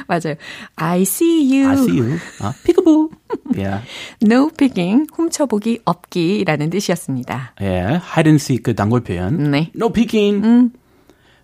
맞아요. 0.06 0.34
I 0.76 1.02
see 1.02 1.60
you. 1.60 1.68
I 1.68 1.74
see 1.76 1.98
you. 2.00 2.18
아, 2.40 2.52
peekaboo. 2.64 3.10
Yeah, 3.54 3.82
No 4.30 4.50
picking, 4.50 5.06
훔쳐보기 5.14 5.80
없기라는 5.84 6.70
뜻이었습니다. 6.70 7.54
yeah. 7.60 7.98
Hide 8.04 8.28
and 8.30 8.42
seek 8.42 8.62
그 8.62 8.74
단골 8.74 9.00
표현. 9.02 9.50
네. 9.50 9.70
No 9.74 9.88
peeking. 9.90 10.70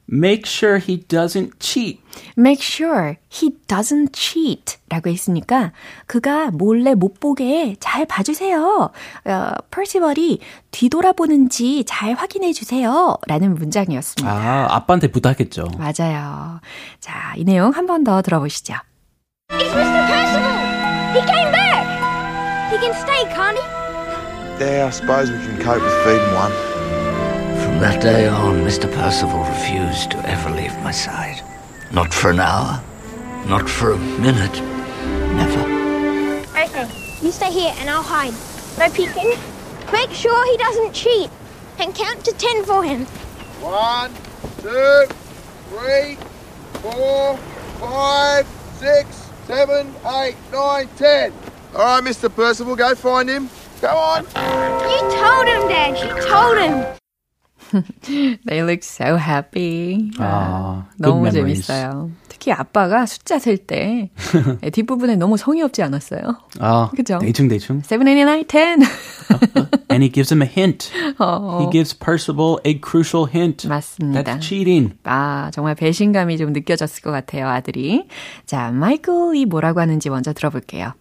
Make 0.06 0.42
sure 0.44 0.76
he 0.78 0.98
doesn't 1.08 1.52
cheat. 1.60 1.98
Make 2.36 2.60
sure 2.60 3.16
he 3.32 3.52
doesn't 3.66 4.12
cheat 4.12 4.76
라고 4.90 5.08
했으니까 5.08 5.72
그가 6.06 6.50
몰래 6.50 6.94
못 6.94 7.20
보게 7.20 7.76
잘 7.80 8.04
봐주세요. 8.04 8.90
어, 9.24 9.50
퍼시벌이 9.70 10.40
뒤돌아보는지 10.72 11.84
잘 11.86 12.12
확인해 12.12 12.52
주세요. 12.52 13.16
라는 13.26 13.54
문장이었습니다. 13.54 14.30
아, 14.30 14.66
아빠한테 14.74 15.08
부탁했죠. 15.10 15.68
맞아요. 15.78 16.60
자, 17.00 17.32
이 17.38 17.44
내용 17.44 17.70
한 17.70 17.86
번 17.86 18.04
더 18.04 18.20
들어보시죠. 18.20 18.74
It's 19.52 19.72
Mr. 19.72 20.06
Percival! 20.06 21.14
He 21.14 21.20
came 21.26 21.50
back! 21.50 21.53
He 22.74 22.80
can 22.80 22.94
stay, 22.94 23.22
can't 23.32 23.56
he? 23.56 23.62
Yeah, 24.58 24.86
I 24.88 24.90
suppose 24.90 25.30
we 25.30 25.38
can 25.38 25.60
cope 25.62 25.80
with 25.80 25.94
feeding 26.02 26.34
one. 26.34 26.50
From 27.62 27.78
that 27.78 28.02
day 28.02 28.26
on, 28.26 28.62
Mr. 28.62 28.92
Percival 28.92 29.44
refused 29.44 30.10
to 30.10 30.28
ever 30.28 30.50
leave 30.50 30.76
my 30.78 30.90
side. 30.90 31.40
Not 31.92 32.12
for 32.12 32.32
an 32.32 32.40
hour, 32.40 32.82
not 33.46 33.70
for 33.70 33.92
a 33.92 33.96
minute, 33.96 34.60
never. 35.36 35.60
Okay, 36.50 36.90
you 37.22 37.30
stay 37.30 37.52
here 37.52 37.72
and 37.78 37.88
I'll 37.88 38.02
hide. 38.02 38.34
No 38.76 38.92
peeking. 38.92 39.38
Make 39.92 40.10
sure 40.10 40.44
he 40.50 40.56
doesn't 40.56 40.92
cheat. 40.92 41.30
And 41.78 41.94
count 41.94 42.24
to 42.24 42.32
ten 42.32 42.64
for 42.64 42.82
him. 42.82 43.04
One, 43.62 44.12
two, 44.58 45.06
three, 45.68 46.16
four, 46.82 47.36
five, 47.78 48.48
six, 48.78 49.30
seven, 49.46 49.94
eight, 50.04 50.34
nine, 50.50 50.88
ten. 50.96 51.32
All 51.76 51.82
right, 51.82 52.04
Mr. 52.04 52.28
Percival, 52.34 52.76
go 52.76 52.94
find 52.94 53.28
him. 53.28 53.48
Come 53.80 53.96
on. 53.96 54.24
You 54.24 55.00
told 55.10 55.46
him, 55.48 55.68
Dad. 55.68 55.98
You 55.98 56.14
told 56.22 56.58
him. 56.58 56.84
They 58.46 58.62
look 58.62 58.84
so 58.84 59.16
happy. 59.16 60.12
아, 60.18 60.86
너무. 61.00 61.28
재밌어요. 61.32 62.10
특히 62.28 62.52
아빠가 62.52 63.06
숫자 63.06 63.38
셀 63.40 63.56
때 63.56 64.10
뒷부분에 64.72 65.16
너무 65.16 65.36
성의 65.36 65.62
없지 65.62 65.82
않았어요? 65.82 66.20
아, 66.60 66.90
그죠? 66.94 67.18
대충 67.20 67.48
대충. 67.48 67.82
7, 67.82 67.98
8, 67.98 68.24
9, 68.24 68.44
10. 68.46 68.78
And 69.90 70.04
he 70.04 70.08
gives 70.12 70.30
him 70.32 70.42
a 70.42 70.46
hint. 70.48 70.92
어, 71.18 71.60
He 71.62 71.70
gives 71.72 71.92
Percival 71.98 72.58
a 72.64 72.78
crucial 72.78 73.26
hint. 73.28 73.66
맞습니다. 73.66 74.22
That's 74.22 74.40
cheating. 74.42 74.94
아, 75.04 75.50
정말 75.52 75.74
배신감이 75.74 76.38
좀 76.38 76.52
느껴졌을 76.52 77.02
것 77.02 77.10
같아요, 77.10 77.48
아들이. 77.48 78.06
자, 78.46 78.70
마이클이 78.70 79.46
뭐라고 79.46 79.80
하는지 79.80 80.10
먼저 80.10 80.32
들어볼게요. 80.32 80.92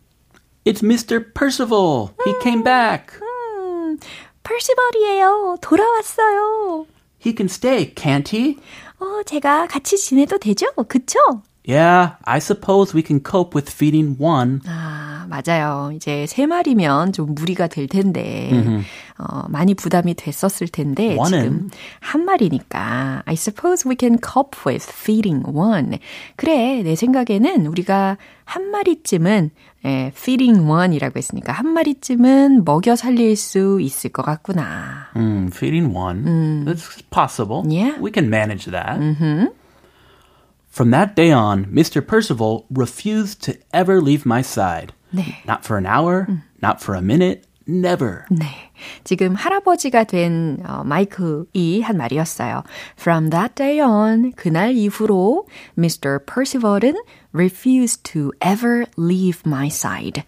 It's 0.64 0.82
Mr. 0.82 1.22
Percival. 1.34 2.10
He 2.24 2.34
came 2.42 2.62
back. 2.62 3.12
음, 3.22 3.98
퍼시벌이에요. 4.42 5.56
돌아왔어요. 5.62 6.86
He 7.18 7.34
can 7.34 7.46
stay, 7.48 7.92
can't 7.94 8.28
he? 8.28 8.58
어, 9.00 9.22
제가 9.24 9.66
같이 9.66 9.96
지내도 9.96 10.38
되죠? 10.38 10.66
그쵸? 10.88 11.18
Yeah, 11.66 12.16
I 12.24 12.38
suppose 12.38 12.94
we 12.94 13.02
can 13.02 13.20
cope 13.20 13.54
with 13.54 13.70
feeding 13.72 14.16
one. 14.18 14.60
아, 14.66 15.11
맞아요. 15.27 15.91
이제 15.95 16.25
세 16.27 16.45
마리면 16.45 17.13
좀 17.13 17.33
무리가 17.35 17.67
될 17.67 17.87
텐데, 17.87 18.51
어, 19.17 19.43
많이 19.49 19.73
부담이 19.73 20.13
됐었을 20.15 20.67
텐데, 20.67 21.15
One은? 21.17 21.43
지금 21.43 21.69
한 21.99 22.25
마리니까, 22.25 23.23
I 23.25 23.33
suppose 23.33 23.89
we 23.89 23.95
can 23.99 24.17
cope 24.21 24.59
with 24.65 24.87
feeding 24.89 25.45
one. 25.47 25.99
그래, 26.35 26.81
내 26.83 26.95
생각에는 26.95 27.65
우리가 27.67 28.17
한 28.45 28.71
마리쯤은, 28.71 29.51
예, 29.85 30.11
feeding 30.15 30.67
one이라고 30.69 31.17
했으니까, 31.17 31.53
한 31.53 31.67
마리쯤은 31.73 32.63
먹여 32.65 32.95
살릴 32.95 33.35
수 33.35 33.79
있을 33.81 34.11
것 34.11 34.23
같구나. 34.23 35.09
Hmm, 35.13 35.47
feeding 35.47 35.95
one. 35.95 36.65
That's 36.65 37.01
possible. 37.09 37.63
Yeah. 37.69 37.99
We 38.01 38.11
can 38.11 38.29
manage 38.29 38.65
that. 38.71 38.99
From 40.69 40.89
that 40.89 41.15
day 41.15 41.31
on, 41.31 41.67
Mr. 41.71 42.01
Percival 42.01 42.65
refused 42.73 43.43
to 43.43 43.53
ever 43.71 44.01
leave 44.01 44.25
my 44.25 44.41
side. 44.41 44.91
네. 45.13 45.23
Not 45.45 45.61
for 45.63 45.77
an 45.77 45.85
hour, 45.85 46.27
not 46.61 46.81
for 46.81 46.97
a 46.97 47.03
minute, 47.03 47.43
never. 47.67 48.25
네. 48.29 48.45
지금 49.03 49.35
할아버지가 49.35 50.03
된 50.05 50.59
어, 50.65 50.83
마이크이 50.83 51.81
한 51.81 51.97
말이었어요. 51.97 52.63
From 52.99 53.29
that 53.29 53.55
day 53.55 53.79
on, 53.79 54.33
그날 54.33 54.73
이후로 54.73 55.47
Mr. 55.77 56.19
Percival은 56.25 56.95
refused 57.33 58.03
to 58.03 58.31
ever 58.45 58.85
leave 58.97 59.41
my 59.45 59.67
side. 59.67 60.23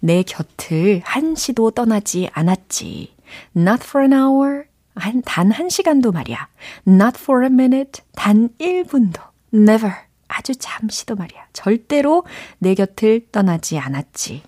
내 0.00 0.22
곁을 0.22 1.02
한시도 1.04 1.72
떠나지 1.72 2.30
않았지. 2.32 3.14
Not 3.56 3.84
for 3.84 4.02
an 4.02 4.12
hour, 4.12 4.64
한, 4.94 5.22
단한 5.22 5.68
시간도 5.68 6.12
말이야. 6.12 6.48
Not 6.86 7.18
for 7.20 7.44
a 7.44 7.50
minute, 7.50 8.02
단 8.16 8.48
1분도. 8.58 9.20
Never, 9.52 9.94
아주 10.28 10.54
잠시도 10.56 11.16
말이야. 11.16 11.46
절대로 11.52 12.24
내 12.58 12.74
곁을 12.74 13.26
떠나지 13.32 13.78
않았지. 13.78 14.42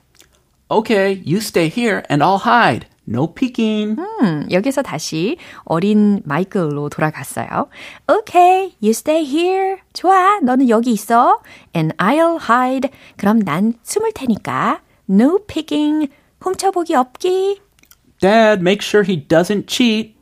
Okay, 0.69 1.23
you 1.27 1.39
stay 1.39 1.69
here 1.69 2.03
and 2.11 2.23
I'll 2.23 2.39
hide. 2.39 2.87
No 3.09 3.35
peeking. 3.35 4.01
음, 4.01 4.47
여기서 4.53 4.83
다시 4.83 5.37
어린 5.65 6.23
마이클로 6.25 6.89
돌아갔어요. 6.91 7.69
Okay, 8.07 8.73
you 8.81 8.91
stay 8.91 9.25
here. 9.25 9.79
좋아, 9.93 10.39
너는 10.41 10.69
여기 10.69 10.93
있어. 10.93 11.41
And 11.75 11.97
I'll 11.97 12.39
hide. 12.41 12.91
그럼 13.17 13.41
난 13.41 13.75
숨을 13.83 14.13
테니까. 14.13 14.83
No 15.09 15.41
peeking. 15.45 16.09
훔쳐보기 16.41 16.95
없기. 16.95 17.61
Dad, 18.21 18.61
make 18.61 18.81
sure 18.81 19.03
he 19.03 19.27
doesn't 19.27 19.67
cheat. 19.67 20.15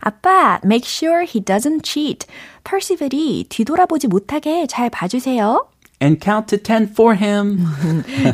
아빠, 0.00 0.60
make 0.64 0.84
sure 0.86 1.22
he 1.22 1.40
doesn't 1.40 1.82
cheat. 1.82 2.26
퍼시블이 2.64 3.46
뒤돌아보지 3.48 4.08
못하게 4.08 4.66
잘 4.66 4.90
봐주세요. 4.90 5.68
And 6.00 6.20
count 6.22 6.46
to 6.56 6.58
10 6.62 6.92
for 6.92 7.16
him. 7.16 7.66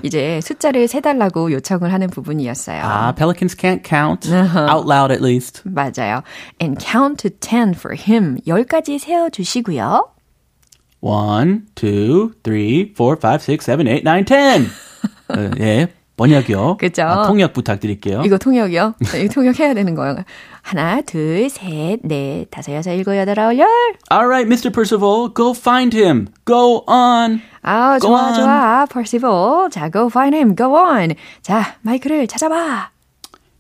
이제 0.03 0.41
숫자를 0.43 0.87
세달라고 0.87 1.51
요청을 1.53 1.93
하는 1.93 2.09
부분이었어요. 2.11 2.83
Ah, 2.85 3.13
pelicans 3.17 3.57
can't 3.57 3.83
count. 3.83 4.29
Out 4.31 4.87
loud 4.87 5.11
at 5.11 5.23
least. 5.23 5.63
맞아요. 5.65 6.23
And 6.61 6.79
count 6.79 7.23
to 7.23 7.31
10 7.31 7.73
for 7.75 7.97
him. 7.97 8.37
10까지 8.47 8.99
세어 8.99 9.31
주시고요. 9.31 10.11
1, 11.01 11.63
2, 11.75 12.33
3, 12.45 12.95
4, 12.95 13.17
5, 13.17 13.49
6, 13.49 13.63
7, 13.63 13.85
8, 13.87 14.05
9, 14.05 14.25
10. 14.27 14.69
어, 15.29 15.51
예. 15.61 15.89
번역이요. 16.17 16.77
그죠? 16.79 17.03
아, 17.03 17.27
통역 17.27 17.53
부탁드릴게요. 17.53 18.23
이거 18.25 18.39
통역이요? 18.39 18.95
네, 19.13 19.23
이거 19.23 19.35
통역해야 19.35 19.75
되는 19.75 19.95
거예요. 19.95 20.17
하나, 20.63 21.01
둘, 21.03 21.49
셋, 21.51 21.99
넷, 22.03 22.47
다섯, 22.51 22.73
여섯, 22.73 22.93
일곱, 22.93 23.17
여덟, 23.17 23.39
아홉, 23.41 23.59
열. 23.59 23.67
All 24.13 24.27
right, 24.29 24.47
Mr. 24.49 24.73
Percival, 24.73 25.29
go 25.35 25.51
find 25.53 25.93
him. 25.97 26.29
Go 26.47 26.85
on. 26.87 27.41
아, 27.63 27.99
Go 27.99 28.09
좋아, 28.09 28.29
on. 28.29 28.35
좋아. 28.35 28.87
퍼시볼. 28.87 29.71
자, 29.71 29.91
go 29.91 30.07
find 30.07 30.37
him. 30.37 30.55
Go 30.55 30.77
on. 30.77 31.15
자, 31.43 31.77
마이크를 31.83 32.27
찾아봐. 32.29 32.91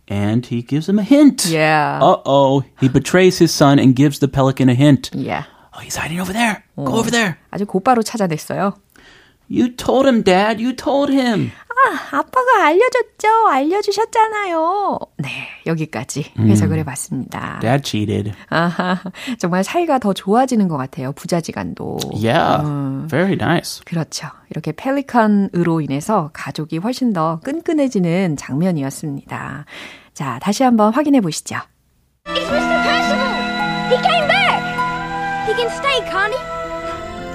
And 0.08 0.46
he 0.46 0.62
gives 0.62 0.88
him 0.88 0.98
a 0.98 1.02
hint. 1.02 1.46
Yeah. 1.50 1.98
Uh-oh. 2.02 2.62
He 2.78 2.88
betrays 2.88 3.38
his 3.38 3.50
son 3.52 3.78
and 3.78 3.96
gives 3.96 4.18
the 4.20 4.28
pelican 4.28 4.68
a 4.68 4.74
hint. 4.74 5.10
Yeah. 5.14 5.44
Oh, 5.74 5.80
he's 5.80 5.96
hiding 5.96 6.20
over 6.20 6.32
there. 6.32 6.62
Go 6.76 6.92
over 7.00 7.10
there. 7.10 7.36
아주 7.50 7.64
곧바로 7.66 8.02
찾아냈어요. 8.02 8.74
You 9.48 9.68
told 9.76 10.06
him, 10.06 10.22
Dad. 10.22 10.60
You 10.60 10.72
told 10.74 11.10
him. 11.10 11.52
아, 11.84 12.18
아빠가 12.18 12.64
알려줬죠. 12.64 13.48
알려주셨잖아요. 13.48 14.98
네, 15.18 15.28
여기까지 15.66 16.32
해석을 16.38 16.78
해봤습니다. 16.78 17.58
Dad 17.60 17.82
cheated. 17.88 18.32
아하, 18.48 18.98
정말 19.38 19.64
사이가 19.64 19.98
더 19.98 20.12
좋아지는 20.12 20.68
것 20.68 20.76
같아요. 20.76 21.12
부자지간도. 21.12 21.98
Yeah. 22.12 23.08
Very 23.08 23.34
nice. 23.34 23.82
그렇죠. 23.84 24.28
이렇게 24.50 24.72
펠리컨으로 24.72 25.80
인해서 25.80 26.30
가족이 26.32 26.78
훨씬 26.78 27.12
더 27.12 27.40
끈끈해지는 27.44 28.36
장면이었습니다. 28.36 29.64
자, 30.14 30.38
다시 30.40 30.62
한번 30.62 30.92
확인해 30.92 31.20
보시죠. 31.20 31.56
It's 32.26 32.48
Mr. 32.48 32.82
Percival! 32.82 33.34
He 33.90 33.96
came 34.02 34.26
back! 34.28 34.62
He 35.46 35.54
can 35.54 35.68
stay, 35.70 36.00
can't 36.10 36.32
he? 36.32 36.40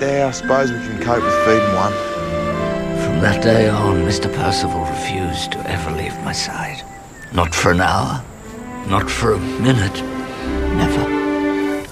Yeah, 0.01 0.27
I 0.27 0.31
suppose 0.31 0.71
we 0.71 0.79
can 0.79 0.97
cope 1.03 1.21
with 1.21 1.35
feeding 1.45 1.75
one. 1.75 1.93
From 3.19 3.33
that 3.33 3.43
day 3.43 3.67
on, 3.67 3.97
Mr. 4.03 4.33
Percival 4.33 4.79
refused 4.85 5.51
to 5.51 5.59
ever 5.69 5.91
leave 5.91 6.17
my 6.23 6.31
side. 6.31 6.81
Not 7.33 7.53
for 7.53 7.73
an 7.73 7.81
hour, 7.81 8.23
not 8.88 9.11
for 9.11 9.33
a 9.33 9.39
minute, 9.59 10.01
never. 10.77 11.01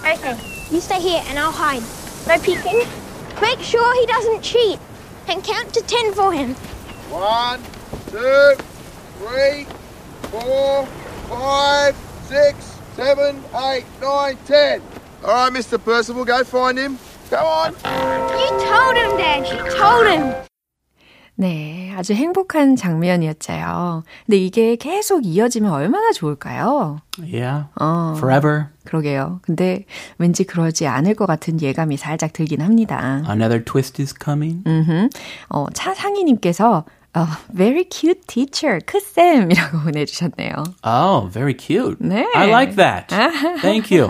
Okay. 0.07 0.38
You 0.72 0.79
stay 0.79 1.01
here 1.01 1.22
and 1.27 1.38
I'll 1.38 1.51
hide. 1.51 1.84
No 2.29 2.41
peeking. 2.41 2.88
Make 3.41 3.60
sure 3.60 3.93
he 4.00 4.05
doesn't 4.05 4.41
cheat. 4.41 4.79
And 5.27 5.43
count 5.43 5.74
to 5.74 5.81
ten 5.81 6.13
for 6.13 6.31
him. 6.31 6.53
One, 7.12 7.62
two, 8.10 8.55
three, 9.19 9.65
four, 10.31 10.86
five, 11.27 11.93
six, 12.24 12.79
seven, 12.96 13.43
eight, 13.65 13.84
nine, 14.01 14.38
ten. 14.46 14.81
All 15.25 15.34
right, 15.34 15.51
Mr. 15.51 15.77
Percival, 15.77 16.24
go 16.24 16.46
find 16.46 16.77
him. 16.77 16.98
Go 17.29 17.35
on. 17.35 17.74
You 17.74 18.48
told 18.66 18.96
him, 18.96 19.18
Dad. 19.18 19.46
You 19.46 19.77
told 19.77 20.07
him. 20.07 20.47
네, 21.39 21.93
아주 21.95 22.13
행복한 22.13 22.75
장면이었죠. 22.75 24.03
근데 24.25 24.37
이게 24.37 24.75
계속 24.75 25.23
이어지면 25.23 25.71
얼마나 25.71 26.11
좋을까요? 26.11 26.97
Yeah. 27.19 27.65
어, 27.79 28.13
Forever. 28.17 28.65
그러게요. 28.85 29.39
근데 29.43 29.85
왠지 30.17 30.43
그러지 30.43 30.87
않을 30.87 31.13
것 31.13 31.27
같은 31.27 31.61
예감이 31.61 31.97
살짝 31.97 32.33
들긴 32.33 32.61
합니다. 32.61 33.21
Another 33.29 33.63
twist 33.63 34.01
is 34.01 34.15
coming. 34.19 34.63
음흠. 34.65 35.09
어, 35.50 35.67
차상희님께서 35.73 36.85
어, 37.18 37.25
very 37.56 37.84
cute 37.90 38.22
teacher, 38.27 38.80
크쌤이라고 38.86 39.80
보내주셨네요. 39.80 40.51
Oh, 40.84 41.27
very 41.34 41.56
cute. 41.58 41.98
네. 42.00 42.27
I 42.36 42.48
like 42.48 42.75
that. 42.75 43.08
Thank 43.62 43.90
you. 43.92 44.10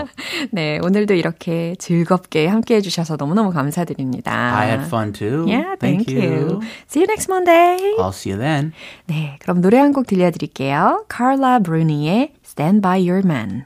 네, 0.51 0.79
오늘도 0.83 1.13
이렇게 1.13 1.75
즐겁게 1.79 2.47
함께 2.47 2.75
해주셔서 2.75 3.15
너무너무 3.15 3.51
감사드립니다. 3.51 4.31
I 4.33 4.67
had 4.67 4.83
fun 4.87 5.13
too. 5.13 5.45
Yeah, 5.47 5.75
thank, 5.79 6.11
you. 6.13 6.19
you. 6.21 6.61
See 6.89 6.99
you 6.99 7.07
next 7.07 7.29
Monday. 7.29 7.77
I'll 7.97 8.09
see 8.11 8.31
you 8.31 8.37
then. 8.37 8.73
네, 9.07 9.37
그럼 9.39 9.61
노래 9.61 9.77
한 9.77 9.93
곡 9.93 10.05
들려드릴게요. 10.07 11.05
Carla 11.09 11.59
Bruni의 11.59 12.33
Stand 12.43 12.81
By 12.81 12.99
Your 13.09 13.23
Man. 13.25 13.65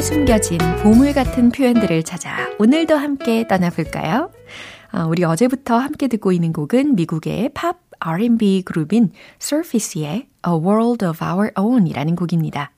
속에 0.00 0.02
숨겨진 0.02 0.58
보물 0.82 1.12
같은 1.12 1.50
표현들을 1.50 2.02
찾아 2.04 2.48
오늘도 2.58 2.96
함께 2.96 3.46
떠나볼까요? 3.46 4.30
아, 4.90 5.04
우리 5.04 5.24
어제부터 5.24 5.76
함께 5.76 6.08
듣고 6.08 6.32
있는 6.32 6.52
곡은 6.52 6.96
미국의 6.96 7.50
팝 7.54 7.78
R&B 7.98 8.62
그룹인 8.64 9.12
Surface의 9.40 10.28
A 10.46 10.52
World 10.52 11.04
of 11.04 11.22
Our 11.22 11.52
Own 11.58 11.86
이라는 11.86 12.16
곡입니다. 12.16 12.72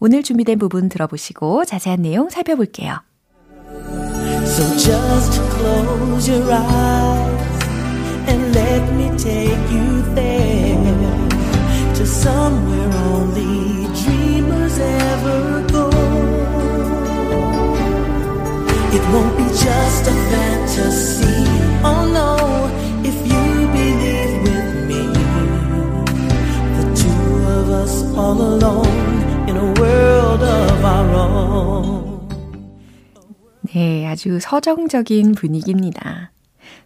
오늘 0.00 0.22
준비된 0.22 0.58
부분 0.58 0.88
들어보시고 0.88 1.64
자세한 1.64 2.02
내용 2.02 2.28
살펴볼게요. 2.28 3.00
So 4.44 4.76
just 4.76 5.40
close 5.56 6.28
your 6.30 6.52
eyes 6.52 7.68
and 8.28 8.56
let 8.58 8.82
me 8.92 9.16
take 9.16 9.56
you 9.70 10.02
there 10.14 10.76
to 11.94 12.02
somewhere 12.02 12.90
only 13.12 13.45
won't 19.12 19.36
be 19.36 19.44
just 19.44 20.06
a 20.08 20.14
fantasy. 20.30 21.44
Oh 21.82 22.04
no, 22.10 22.36
if 23.04 23.16
you 23.26 23.44
believe 23.70 24.34
with 24.42 24.72
me, 24.88 25.02
the 26.76 26.84
two 26.94 27.26
of 27.46 27.70
us 27.70 27.94
all 28.16 28.40
alone 28.40 29.48
in 29.48 29.56
a 29.56 29.80
world 29.80 30.42
of 30.42 30.84
our 30.84 31.10
own. 31.14 32.06
네, 33.72 34.06
아주 34.06 34.38
서정적인 34.40 35.34
분위기입니다. 35.34 36.30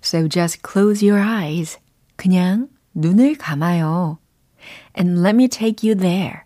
So 0.03 0.29
just 0.29 0.61
close 0.67 1.07
your 1.07 1.23
eyes. 1.23 1.79
그냥 2.17 2.69
눈을 2.95 3.37
감아요. 3.37 4.19
And 4.99 5.23
let 5.23 5.35
me 5.35 5.49
take 5.49 5.89
you 5.89 5.99
there. 5.99 6.43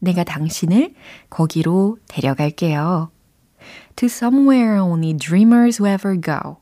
내가 0.00 0.24
당신을 0.24 0.94
거기로 1.30 1.98
데려갈게요. 2.08 3.13
To 3.96 4.06
somewhere 4.06 4.78
only 4.78 5.14
dreamers 5.14 5.80
will 5.80 5.94
ever 5.94 6.20
go. 6.20 6.58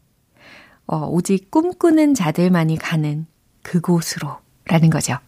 어, 0.86 1.06
오직 1.08 1.50
꿈꾸는 1.50 2.14
자들만이 2.14 2.76
가는 2.76 3.26
그곳으로 3.62 4.38
라는 4.66 4.90
거죠. 4.90 5.18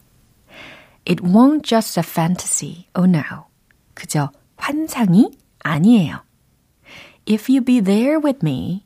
It 1.06 1.22
won't 1.22 1.62
just 1.62 1.98
a 1.98 2.04
fantasy. 2.04 2.86
Oh 2.94 3.08
no. 3.08 3.46
그저 3.94 4.30
환상이 4.56 5.32
아니에요. 5.60 6.22
If 7.28 7.50
you 7.50 7.64
be 7.64 7.80
there 7.80 8.18
with 8.22 8.40
me. 8.42 8.84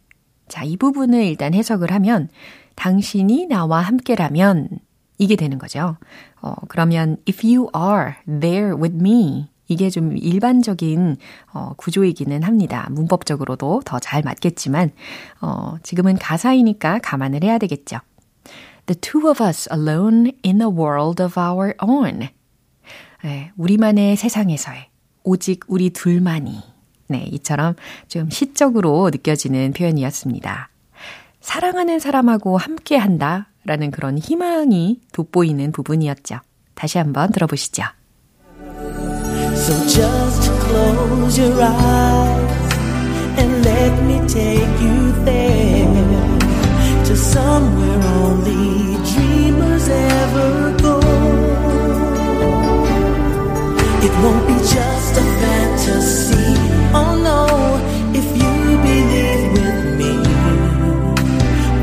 자, 0.48 0.64
이 0.64 0.76
부분을 0.76 1.24
일단 1.24 1.54
해석을 1.54 1.90
하면 1.92 2.28
당신이 2.76 3.46
나와 3.46 3.80
함께라면 3.80 4.78
이게 5.18 5.34
되는 5.34 5.58
거죠. 5.58 5.96
어, 6.40 6.54
그러면 6.68 7.16
if 7.28 7.44
you 7.44 7.68
are 7.76 8.14
there 8.26 8.74
with 8.74 8.94
me 8.94 9.50
이게 9.68 9.90
좀 9.90 10.16
일반적인 10.16 11.16
어, 11.52 11.72
구조이기는 11.76 12.42
합니다. 12.42 12.88
문법적으로도 12.90 13.82
더 13.84 13.98
잘 14.00 14.22
맞겠지만 14.22 14.90
어, 15.40 15.76
지금은 15.82 16.16
가사이니까 16.16 17.00
감안을 17.02 17.44
해야 17.44 17.58
되겠죠. 17.58 17.98
The 18.86 18.98
two 19.00 19.28
of 19.30 19.44
us 19.44 19.68
alone 19.70 20.32
in 20.44 20.62
a 20.62 20.66
world 20.66 21.22
of 21.22 21.38
our 21.38 21.74
own. 21.82 22.28
네, 23.22 23.52
우리만의 23.56 24.16
세상에서의 24.16 24.88
오직 25.24 25.64
우리 25.66 25.90
둘만이. 25.90 26.62
네, 27.08 27.24
이처럼 27.32 27.74
좀 28.06 28.30
시적으로 28.30 29.10
느껴지는 29.10 29.72
표현이었습니다. 29.72 30.70
사랑하는 31.40 31.98
사람하고 31.98 32.56
함께 32.56 32.96
한다 32.96 33.48
라는 33.64 33.90
그런 33.90 34.16
희망이 34.18 35.00
돋보이는 35.12 35.72
부분이었죠. 35.72 36.38
다시 36.74 36.98
한번 36.98 37.30
들어보시죠. 37.32 37.82
So 39.66 39.74
just 39.86 40.50
close 40.62 41.36
your 41.36 41.60
eyes 41.60 42.72
and 43.40 43.64
let 43.64 43.92
me 44.08 44.16
take 44.26 44.74
you 44.80 45.12
there 45.24 47.04
to 47.06 47.16
somewhere 47.16 48.00
only 48.22 48.94
dreamers 49.12 49.88
ever 49.88 50.76
go. 50.80 50.96
It 54.06 54.12
won't 54.22 54.46
be 54.46 54.58
just 54.76 55.12
a 55.22 55.26
fantasy. 55.42 56.50
Oh 57.00 57.12
no, 57.28 57.42
if 58.20 58.26
you 58.40 58.54
believe 58.86 59.44
with 59.56 59.84
me, 60.00 60.14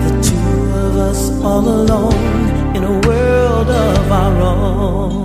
the 0.06 0.12
two 0.28 0.54
of 0.86 0.96
us 1.10 1.22
all 1.44 1.68
alone 1.68 2.76
in 2.76 2.84
a 2.84 3.08
world 3.08 3.70
of 3.70 4.12
our 4.12 4.42
own. 4.42 5.25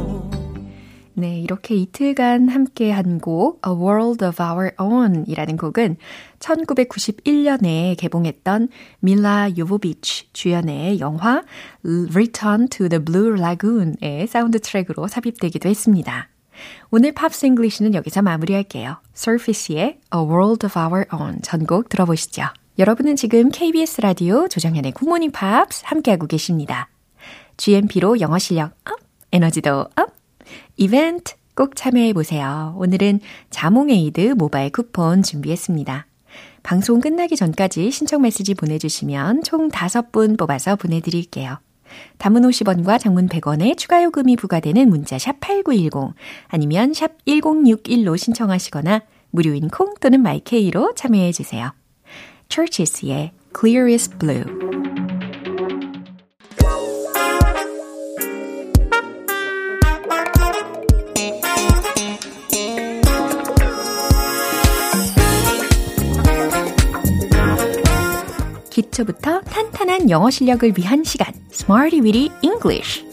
네, 1.50 1.52
이렇게 1.52 1.74
이틀간 1.74 2.48
함께 2.48 2.92
한 2.92 3.18
곡 3.18 3.60
A 3.66 3.72
World 3.72 4.24
of 4.24 4.40
Our 4.40 4.70
Own 4.78 5.24
이라는 5.26 5.56
곡은 5.56 5.96
1991년에 6.38 7.96
개봉했던 7.98 8.68
밀라 9.00 9.48
요보비치 9.58 10.32
주연의 10.32 11.00
영화 11.00 11.42
Return 11.82 12.68
to 12.68 12.88
the 12.88 13.04
Blue 13.04 13.36
Lagoon의 13.36 14.28
사운드 14.28 14.60
트랙으로 14.60 15.08
삽입되기도 15.08 15.68
했습니다. 15.68 16.28
오늘 16.92 17.10
Pops 17.12 17.46
English는 17.46 17.94
여기서 17.94 18.22
마무리할게요. 18.22 18.98
Surface의 19.16 19.98
A 20.14 20.20
World 20.20 20.64
of 20.64 20.78
Our 20.78 21.06
Own 21.12 21.42
전곡 21.42 21.88
들어보시죠. 21.88 22.44
여러분은 22.78 23.16
지금 23.16 23.50
KBS 23.50 24.02
라디오 24.02 24.46
조정현의 24.46 24.92
굿모닝 24.92 25.32
팝스 25.32 25.82
함께하고 25.86 26.28
계십니다. 26.28 26.88
GMP로 27.56 28.20
영어 28.20 28.38
실력 28.38 28.72
up, 28.88 29.00
에너지도 29.32 29.88
up, 29.96 30.14
이벤트 30.76 31.39
꼭 31.60 31.76
참여해 31.76 32.14
보세요. 32.14 32.74
오늘은 32.78 33.20
자몽에이드 33.50 34.32
모바일 34.38 34.72
쿠폰 34.72 35.22
준비했습니다. 35.22 36.06
방송 36.62 37.00
끝나기 37.02 37.36
전까지 37.36 37.90
신청 37.90 38.22
메시지 38.22 38.54
보내주시면 38.54 39.42
총 39.42 39.68
5분 39.68 40.38
뽑아서 40.38 40.76
보내드릴게요. 40.76 41.58
단문 42.16 42.40
50원과 42.44 42.98
장문 42.98 43.28
100원의 43.28 43.76
추가 43.76 44.02
요금이 44.02 44.36
부과되는 44.36 44.88
문자 44.88 45.18
샵 45.18 45.38
8910 45.40 46.14
아니면 46.48 46.94
샵 46.94 47.22
1061로 47.26 48.16
신청하시거나 48.16 49.02
무료인 49.30 49.68
콩 49.68 49.92
또는 50.00 50.22
마이케이로 50.22 50.94
참여해 50.94 51.32
주세요. 51.32 51.74
CHVRCHES의 52.48 53.32
Clearest 53.54 54.08
Blue 54.08 54.79
기초부터 69.00 69.40
탄탄한 69.42 70.10
영어 70.10 70.30
실력을 70.30 70.72
위한 70.76 71.04
시간 71.04 71.32
Smarty 71.52 72.00
Weedy 72.02 72.30
English 72.42 73.04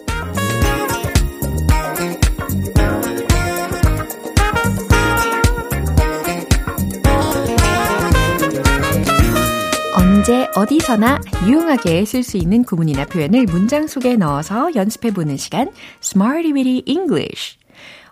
언제 9.96 10.48
어디서나 10.56 11.22
유용하게 11.46 12.06
쓸 12.06 12.24
수 12.24 12.38
있는 12.38 12.64
구문이나 12.64 13.06
표현을 13.06 13.46
문장 13.46 13.88
속에 13.88 14.16
넣어서 14.16 14.74
연습해보는 14.76 15.38
시간 15.38 15.72
Smarty 16.04 16.52
Weedy 16.54 16.84
English 16.86 17.58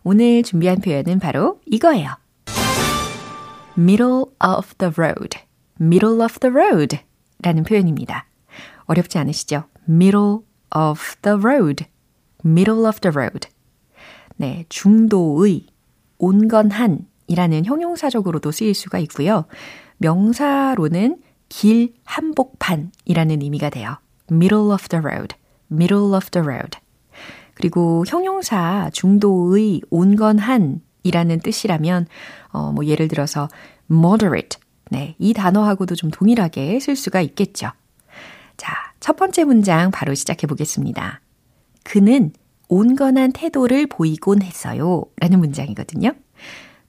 오늘 0.03 0.43
준비한 0.43 0.79
표현은 0.79 1.19
바로 1.19 1.59
이거예요. 1.65 2.11
Middle 3.77 4.25
of 4.41 4.75
the 4.77 4.93
road. 4.97 5.39
Middle 5.79 6.21
of 6.21 6.39
the 6.39 6.53
road. 6.55 6.99
라는 7.45 7.63
표현입니다. 7.63 8.25
어렵지 8.85 9.19
않으시죠? 9.19 9.65
Middle 9.87 10.39
of 10.75 11.15
the 11.21 11.37
road. 11.37 11.85
Middle 12.43 12.85
of 12.87 12.99
the 12.99 13.13
road. 13.15 13.47
네, 14.37 14.65
중도의, 14.67 15.67
온건한 16.17 17.07
이라는 17.27 17.65
형용사적으로도 17.65 18.51
쓰일 18.51 18.73
수가 18.73 18.97
있고요. 18.99 19.45
명사로는 19.97 21.17
길 21.49 21.93
한복판이라는 22.03 23.41
의미가 23.41 23.69
돼요. 23.69 23.97
middle 24.31 24.71
of 24.71 24.87
the 24.89 25.05
road, 25.05 25.35
middle 25.71 26.15
of 26.15 26.31
the 26.31 26.43
road. 26.43 26.79
그리고 27.53 28.03
형용사 28.07 28.89
중도의 28.91 29.81
온건한 29.91 30.81
이라는 31.03 31.39
뜻이라면 31.39 32.07
어, 32.49 32.71
뭐 32.71 32.85
예를 32.85 33.07
들어서 33.07 33.47
moderate 33.89 34.59
네, 34.91 35.15
이 35.19 35.33
단어하고도 35.33 35.95
좀 35.95 36.11
동일하게 36.11 36.79
쓸 36.79 36.95
수가 36.95 37.21
있겠죠. 37.21 37.71
자, 38.57 38.93
첫 38.99 39.15
번째 39.15 39.43
문장 39.43 39.91
바로 39.91 40.13
시작해 40.13 40.47
보겠습니다. 40.47 41.21
그는 41.83 42.31
온건한 42.67 43.31
태도를 43.31 43.87
보이곤 43.87 44.41
했어요. 44.41 45.03
라는 45.17 45.39
문장이거든요. 45.39 46.13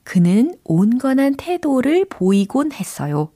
그는 0.05 0.55
온건한 0.65 1.35
태도를 1.37 2.07
보이곤 2.09 2.73
했어요. 2.73 3.31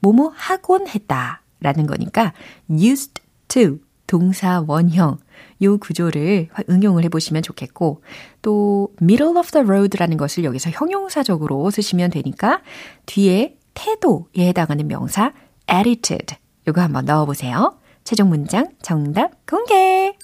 뭐뭐 0.00 0.32
하곤 0.34 0.88
했다. 0.88 1.42
라는 1.60 1.86
거니까 1.86 2.32
used 2.70 3.20
to 3.48 3.78
동사 4.06 4.64
원형 4.66 5.18
요 5.62 5.78
구조를 5.78 6.48
응용을 6.70 7.04
해보시면 7.04 7.42
좋겠고 7.42 8.02
또 8.42 8.92
middle 9.02 9.36
of 9.36 9.50
the 9.50 9.64
road라는 9.64 10.16
것을 10.16 10.44
여기서 10.44 10.70
형용사적으로 10.70 11.70
쓰시면 11.70 12.10
되니까 12.10 12.62
뒤에 13.06 13.57
태도에 13.78 14.48
해당하는 14.48 14.88
명사 14.88 15.32
attitude 15.70 16.36
요거 16.66 16.80
한번 16.80 17.04
넣어보세요. 17.04 17.78
최종 18.02 18.28
문장 18.28 18.66
정답 18.82 19.46
공개! 19.46 20.16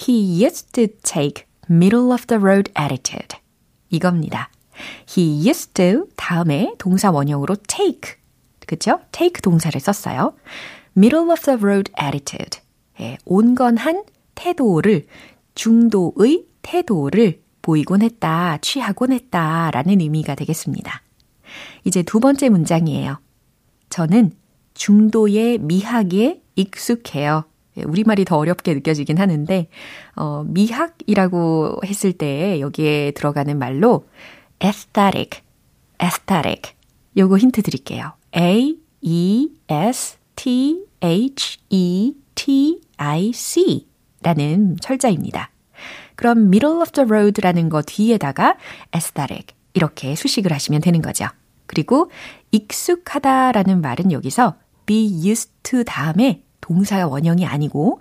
He 0.00 0.44
used 0.44 0.70
to 0.72 0.86
take 1.02 1.46
middle 1.68 2.12
of 2.12 2.26
the 2.26 2.40
road 2.40 2.72
attitude. 2.78 3.36
이겁니다. 3.90 4.50
He 5.08 5.48
used 5.48 5.72
to 5.74 6.06
다음에 6.14 6.74
동사 6.78 7.10
원형으로 7.10 7.56
take. 7.66 8.14
그쵸? 8.66 9.00
take 9.10 9.40
동사를 9.42 9.78
썼어요. 9.80 10.34
middle 10.96 11.30
of 11.30 11.40
the 11.40 11.58
road 11.58 11.90
attitude. 12.00 12.60
예, 13.00 13.18
온건한 13.24 14.04
태도를, 14.36 15.06
중도의 15.56 16.46
태도를 16.62 17.42
보이곤 17.62 18.02
했다, 18.02 18.58
취하곤 18.58 19.12
했다 19.12 19.72
라는 19.72 20.00
의미가 20.00 20.36
되겠습니다. 20.36 21.02
이제 21.84 22.02
두 22.02 22.20
번째 22.20 22.48
문장이에요. 22.48 23.20
저는 23.90 24.32
중도의 24.74 25.58
미학에 25.58 26.42
익숙해요. 26.56 27.44
우리말이 27.84 28.24
더 28.24 28.36
어렵게 28.36 28.74
느껴지긴 28.74 29.18
하는데, 29.18 29.68
어, 30.16 30.44
미학이라고 30.44 31.80
했을 31.84 32.12
때 32.12 32.60
여기에 32.60 33.12
들어가는 33.12 33.56
말로 33.58 34.08
aesthetic, 34.62 35.42
aesthetic. 36.02 36.74
요거 37.16 37.38
힌트 37.38 37.62
드릴게요. 37.62 38.12
A, 38.36 38.78
E, 39.00 39.48
S, 39.68 40.18
T, 40.36 40.84
H, 41.02 41.58
E, 41.70 42.14
T, 42.34 42.80
I, 42.96 43.32
C 43.32 43.86
라는 44.22 44.76
철자입니다. 44.80 45.50
그럼 46.16 46.38
middle 46.46 46.80
of 46.80 46.90
the 46.90 47.06
road라는 47.08 47.68
거 47.68 47.82
뒤에다가 47.82 48.56
aesthetic 48.94 49.54
이렇게 49.74 50.16
수식을 50.16 50.52
하시면 50.52 50.80
되는 50.80 51.00
거죠. 51.00 51.26
그리고 51.68 52.10
익숙하다라는 52.50 53.80
말은 53.80 54.10
여기서 54.10 54.56
be 54.86 55.06
used 55.24 55.52
to 55.62 55.84
다음에 55.84 56.42
동사 56.60 57.06
원형이 57.06 57.46
아니고 57.46 58.00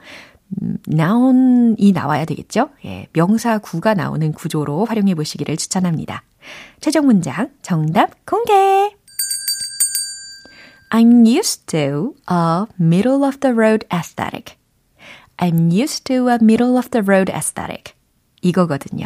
음, 0.62 0.78
noun이 0.90 1.92
나와야 1.92 2.26
되겠죠? 2.26 2.70
예, 2.86 3.08
명사 3.14 3.60
구가 3.60 3.94
나오는 3.94 4.32
구조로 4.32 4.86
활용해 4.86 5.14
보시기를 5.14 5.58
추천합니다. 5.58 6.24
최종 6.80 7.06
문장 7.06 7.52
정답 7.62 8.26
공개! 8.26 8.96
I'm 10.90 11.28
used 11.28 11.66
to 11.68 12.16
a 12.32 12.66
middle 12.80 13.26
of 13.26 13.40
the 13.42 13.54
road 13.54 13.86
aesthetic. 13.94 14.56
I'm 15.38 15.70
used 15.70 16.06
to 16.06 16.30
a 16.30 16.38
middle 16.42 16.78
of 16.78 16.90
the 16.92 17.04
road 17.06 17.32
aesthetic. 17.32 17.94
이거거든요. 18.42 19.06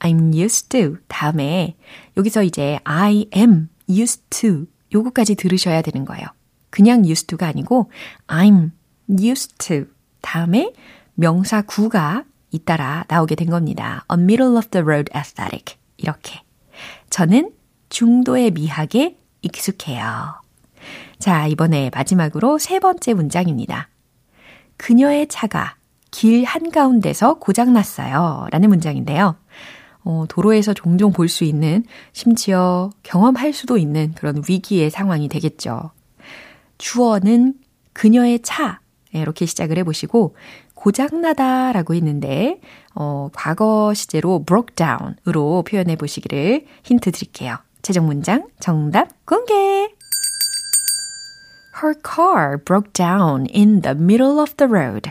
I'm 0.00 0.34
used 0.34 0.68
to 0.68 0.98
다음에 1.08 1.76
여기서 2.16 2.42
이제 2.42 2.78
I 2.84 3.26
am 3.34 3.68
used 3.88 4.22
to 4.30 4.66
요거까지 4.92 5.34
들으셔야 5.34 5.82
되는 5.82 6.04
거예요. 6.04 6.26
그냥 6.70 7.04
used 7.04 7.26
to가 7.26 7.46
아니고 7.48 7.90
I'm 8.26 8.72
used 9.10 9.56
to 9.58 9.86
다음에 10.20 10.72
명사 11.14 11.62
구가 11.62 12.24
잇따라 12.50 13.04
나오게 13.08 13.34
된 13.34 13.50
겁니다. 13.50 14.04
A 14.10 14.18
middle 14.18 14.56
of 14.56 14.68
the 14.68 14.82
road 14.82 15.10
aesthetic. 15.14 15.76
이렇게. 15.96 16.42
저는 17.10 17.52
중도의 17.88 18.52
미학에 18.52 19.16
익숙해요. 19.42 20.40
자, 21.18 21.46
이번에 21.46 21.90
마지막으로 21.92 22.58
세 22.58 22.78
번째 22.78 23.14
문장입니다. 23.14 23.88
그녀의 24.76 25.26
차가 25.28 25.76
길 26.10 26.44
한가운데서 26.44 27.34
고장났어요. 27.34 28.46
라는 28.50 28.68
문장인데요. 28.68 29.36
어, 30.08 30.24
도로에서 30.26 30.72
종종 30.72 31.12
볼 31.12 31.28
수 31.28 31.44
있는, 31.44 31.84
심지어 32.14 32.88
경험할 33.02 33.52
수도 33.52 33.76
있는 33.76 34.14
그런 34.14 34.42
위기의 34.48 34.88
상황이 34.88 35.28
되겠죠. 35.28 35.90
주어는 36.78 37.54
그녀의 37.92 38.40
차. 38.40 38.80
이렇게 39.12 39.44
시작을 39.44 39.76
해보시고, 39.76 40.34
고장나다 40.74 41.72
라고 41.72 41.94
했는데, 41.94 42.58
어, 42.94 43.28
과거 43.34 43.92
시제로 43.92 44.42
broke 44.46 44.74
down으로 44.76 45.62
표현해 45.64 45.96
보시기를 45.96 46.64
힌트 46.84 47.12
드릴게요. 47.12 47.58
최종 47.82 48.06
문장 48.06 48.48
정답 48.60 49.08
공개! 49.26 49.52
Her 51.82 51.94
car 52.02 52.56
broke 52.64 52.94
down 52.94 53.46
in 53.54 53.82
the 53.82 53.94
middle 53.94 54.40
of 54.40 54.54
the 54.56 54.72
road. 54.72 55.10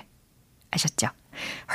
아셨죠? 0.72 1.10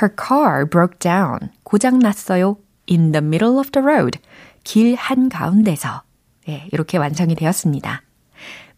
Her 0.01 0.13
car 0.13 0.65
broke 0.69 0.99
down. 0.99 1.51
고장났어요. 1.63 2.57
In 2.89 3.11
the 3.11 3.23
middle 3.23 3.57
of 3.57 3.71
the 3.71 3.85
road. 3.85 4.19
길 4.63 4.95
한가운데서. 4.95 6.03
예, 6.49 6.67
이렇게 6.71 6.97
완성이 6.97 7.35
되었습니다. 7.35 8.01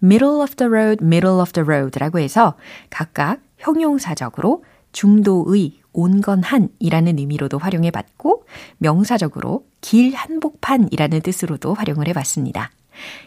middle 0.03 0.41
of 0.41 0.55
the 0.55 0.69
road, 0.69 1.03
middle 1.03 1.39
of 1.39 1.51
the 1.51 1.65
road라고 1.65 2.19
해서 2.19 2.55
각각 2.89 3.39
형용사적으로 3.57 4.63
중도의 4.91 5.79
온건한이라는 5.93 7.19
의미로도 7.19 7.57
활용해 7.57 7.91
봤고 7.91 8.45
명사적으로 8.77 9.65
길 9.81 10.13
한복판이라는 10.13 11.21
뜻으로도 11.21 11.73
활용을 11.73 12.07
해 12.07 12.13
봤습니다. 12.13 12.71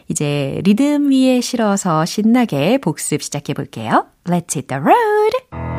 이제 0.07 0.61
리듬 0.63 1.11
위에 1.11 1.41
실어서 1.41 2.05
신나게 2.05 2.79
복습 2.79 3.21
시작해 3.21 3.53
볼게요. 3.53 4.07
Let's 4.25 4.55
hit 4.55 4.67
the 4.67 4.81
road! 4.81 5.78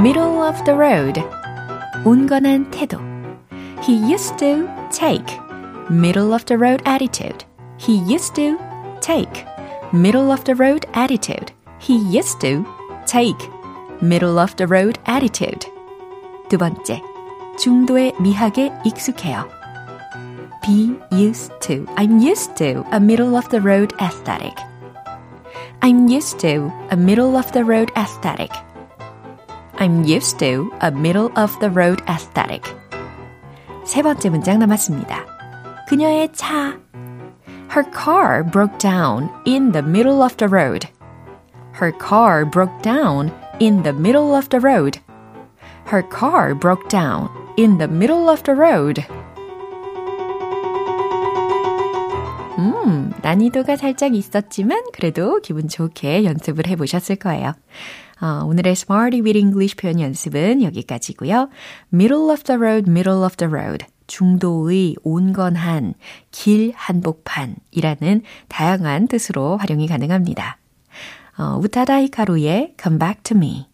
Middle 0.00 0.42
of 0.42 0.62
the 0.64 0.74
road. 0.74 1.22
온건한 2.04 2.70
태도. 2.70 2.98
He 3.82 3.94
used 4.10 4.36
to 4.38 4.68
take. 4.90 5.26
Middle 5.90 6.32
of 6.32 6.44
the 6.46 6.56
road 6.56 6.82
attitude. 6.84 7.44
He 7.78 7.98
used 8.06 8.34
to 8.34 8.58
take. 9.00 9.44
Middle 9.92 10.30
of 10.30 10.44
the 10.44 10.54
road 10.54 10.86
attitude. 10.92 11.52
He 11.78 11.96
used 12.10 12.40
to 12.40 12.64
take. 13.06 13.38
Middle 14.02 14.38
of 14.38 14.56
the 14.56 14.66
road 14.66 14.98
attitude. 15.06 15.70
두 16.48 16.58
번째. 16.58 17.02
중도의 17.58 18.14
미학에 18.20 18.72
익숙해요. 18.84 19.56
be 20.66 20.98
used 21.12 21.52
to. 21.60 21.86
I'm 21.96 22.18
used 22.18 22.56
to 22.56 22.84
a 22.90 22.98
middle 22.98 23.36
of 23.36 23.48
the 23.50 23.60
road 23.60 23.94
aesthetic. 24.00 24.58
I'm 25.80 26.08
used 26.08 26.40
to 26.40 26.72
a 26.90 26.96
middle 26.96 27.36
of 27.36 27.52
the 27.52 27.64
road 27.64 27.92
aesthetic. 27.96 28.50
I'm 29.80 30.04
used 30.04 30.38
to 30.38 30.70
a 30.80 30.90
middle 30.90 31.30
of 31.36 31.58
the 31.60 31.70
road 31.70 32.02
aesthetic. 32.08 32.62
세 33.84 34.02
번째 34.02 34.30
문장 34.30 34.58
남았습니다. 34.58 35.26
그녀의 35.88 36.32
차. 36.32 36.78
Her 37.70 37.84
car 37.92 38.42
broke 38.42 38.78
down 38.78 39.28
in 39.46 39.72
the 39.72 39.84
middle 39.84 40.22
of 40.22 40.36
the 40.36 40.48
road. 40.48 40.88
Her 41.80 41.92
car 41.92 42.44
broke 42.48 42.80
down 42.82 43.30
in 43.60 43.82
the 43.82 43.92
middle 43.92 44.34
of 44.34 44.48
the 44.48 44.60
road. 44.60 45.00
Her 45.90 46.02
car 46.02 46.54
broke 46.54 46.88
down 46.88 47.28
in 47.58 47.78
the 47.78 47.86
middle 47.86 48.28
of 48.28 48.42
the 48.44 48.58
road. 48.58 49.04
음, 52.58 53.12
난이도가 53.22 53.76
살짝 53.76 54.14
있었지만 54.14 54.84
그래도 54.92 55.40
기분 55.40 55.68
좋게 55.68 56.24
연습을 56.24 56.66
해보셨을 56.66 57.16
거예요. 57.16 57.52
어, 58.21 58.45
오늘의 58.45 58.73
Smarty 58.73 59.21
with 59.21 59.37
English 59.37 59.75
표현 59.75 59.99
연습은 59.99 60.61
여기까지고요. 60.61 61.49
Middle 61.91 62.29
of 62.29 62.43
the 62.43 62.57
road, 62.57 62.89
middle 62.89 63.23
of 63.23 63.35
the 63.37 63.51
road. 63.51 63.85
중도의 64.07 64.95
온건한, 65.03 65.93
길 66.31 66.73
한복판이라는 66.75 68.21
다양한 68.49 69.07
뜻으로 69.07 69.57
활용이 69.57 69.87
가능합니다. 69.87 70.57
어, 71.37 71.57
우타다 71.63 72.01
히카루의 72.01 72.75
Come 72.81 72.99
Back 72.99 73.23
to 73.23 73.37
Me. 73.37 73.67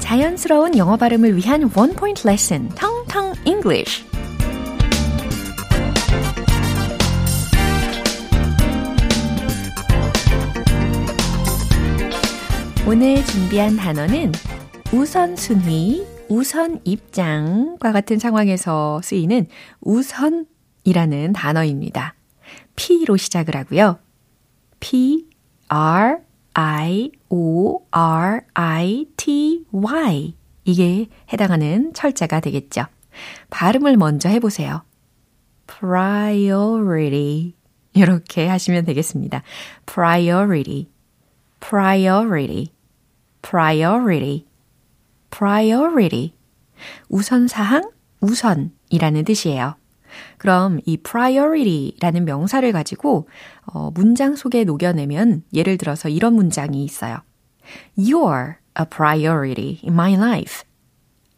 자연스러운 0.00 0.76
영어 0.78 0.96
발음을 0.96 1.36
위한 1.36 1.70
원 1.74 1.92
포인트 1.92 2.26
레슨, 2.26 2.68
텅텅 2.70 3.34
English. 3.44 4.04
오늘 12.88 13.24
준비한 13.24 13.76
단어는 13.76 14.30
우선순위, 14.92 16.06
우선 16.28 16.80
입장과 16.84 17.90
같은 17.90 18.20
상황에서 18.20 19.00
쓰이는 19.02 19.48
우선이라는 19.80 21.32
단어입니다. 21.32 22.14
P로 22.76 23.16
시작을 23.16 23.56
하고요. 23.56 23.98
P, 24.78 25.26
R, 25.66 26.18
I, 26.54 27.10
O, 27.28 27.80
R, 27.90 28.42
I, 28.54 29.06
T, 29.16 29.64
Y. 29.72 30.36
이게 30.64 31.08
해당하는 31.32 31.92
철자가 31.92 32.38
되겠죠. 32.38 32.84
발음을 33.50 33.96
먼저 33.96 34.28
해보세요. 34.28 34.84
priority. 35.66 37.52
이렇게 37.94 38.46
하시면 38.46 38.84
되겠습니다. 38.84 39.42
priority, 39.86 40.88
priority, 41.58 42.75
priority, 43.48 44.44
priority. 45.30 46.34
우선사항, 47.08 47.90
우선이라는 48.20 49.24
뜻이에요. 49.24 49.76
그럼 50.38 50.80
이 50.84 50.96
priority라는 50.96 52.24
명사를 52.24 52.70
가지고 52.72 53.28
어, 53.66 53.90
문장 53.92 54.34
속에 54.34 54.64
녹여내면 54.64 55.44
예를 55.52 55.78
들어서 55.78 56.08
이런 56.08 56.34
문장이 56.34 56.82
있어요. 56.82 57.18
You're 57.96 58.56
a 58.78 58.84
priority 58.90 59.80
in 59.84 59.92
my 59.92 60.14
life. 60.14 60.62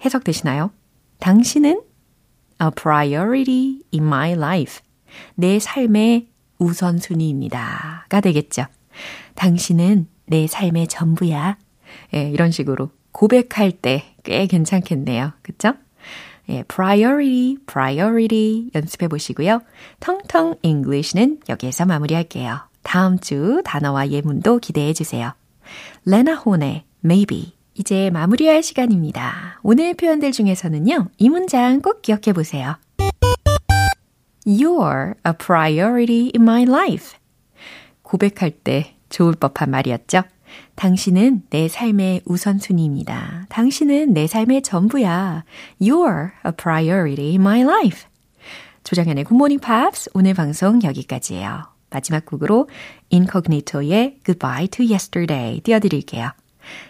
해석되시나요? 0.05 0.71
당신은 1.19 1.83
a 2.63 2.71
priority 2.75 3.83
in 3.93 4.07
my 4.07 4.33
life. 4.33 4.81
내 5.35 5.59
삶의 5.59 6.29
우선순위입니다. 6.59 8.07
가 8.09 8.21
되겠죠. 8.21 8.65
당신은 9.35 10.09
내 10.27 10.47
삶의 10.47 10.89
전부야. 10.89 11.57
예, 12.15 12.29
이런 12.31 12.51
식으로 12.51 12.91
고백할 13.13 13.73
때 13.73 14.05
꽤 14.29 14.47
괜찮겠네요. 14.47 15.33
그쵸? 15.41 15.73
예, 16.51 16.63
priority, 16.65 17.57
priority 17.67 18.71
연습해 18.75 19.09
보시고요. 19.09 19.63
텅텅 20.01 20.55
English는 20.63 21.41
여기에서 21.49 21.87
마무리할게요. 21.87 22.61
다음 22.83 23.19
주 23.19 23.63
단어와 23.65 24.11
예문도 24.11 24.59
기대해 24.59 24.93
주세요. 24.93 25.33
레나 26.05 26.35
혼의 26.35 26.85
maybe 27.03 27.55
이제 27.75 28.11
마무리할 28.11 28.63
시간입니다. 28.63 29.61
오늘 29.63 29.95
표현들 29.95 30.33
중에서는요. 30.33 31.09
이 31.17 31.29
문장 31.31 31.81
꼭 31.81 32.03
기억해 32.03 32.35
보세요. 32.35 32.77
You're 34.47 35.15
a 35.27 35.33
priority 35.39 36.33
in 36.35 36.43
my 36.43 36.65
life. 36.65 37.17
고백할 38.03 38.51
때 38.51 38.95
좋을 39.09 39.35
법한 39.35 39.71
말이었죠. 39.71 40.23
당신은 40.79 41.43
내 41.51 41.67
삶의 41.67 42.23
우선순위입니다. 42.25 43.47
당신은 43.49 44.15
내 44.15 44.29
삶의 44.29 44.63
전부야. 44.63 45.43
You're 45.81 46.31
a 46.47 46.53
priority 46.57 47.31
in 47.31 47.41
my 47.41 47.63
life. 47.63 48.05
조정현의 48.85 49.25
굿모닝 49.25 49.59
팝스 49.59 50.11
오늘 50.15 50.35
방송 50.35 50.81
여기까지예요. 50.81 51.65
마지막 51.91 52.25
곡으로 52.25 52.69
인코그니토의 53.11 54.21
Goodbye 54.25 54.69
to 54.69 54.87
Yesterday 54.87 55.61
띄워드릴게요. 55.63 56.31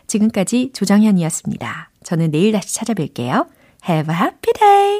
지금까지 0.07 0.73
조정현이었습니다. 0.75 1.91
저는 2.05 2.31
내일 2.31 2.53
다시 2.53 2.79
찾아뵐게요. 2.79 3.49
Have 3.89 4.15
a 4.15 4.21
happy 4.21 4.53
day! 4.53 4.99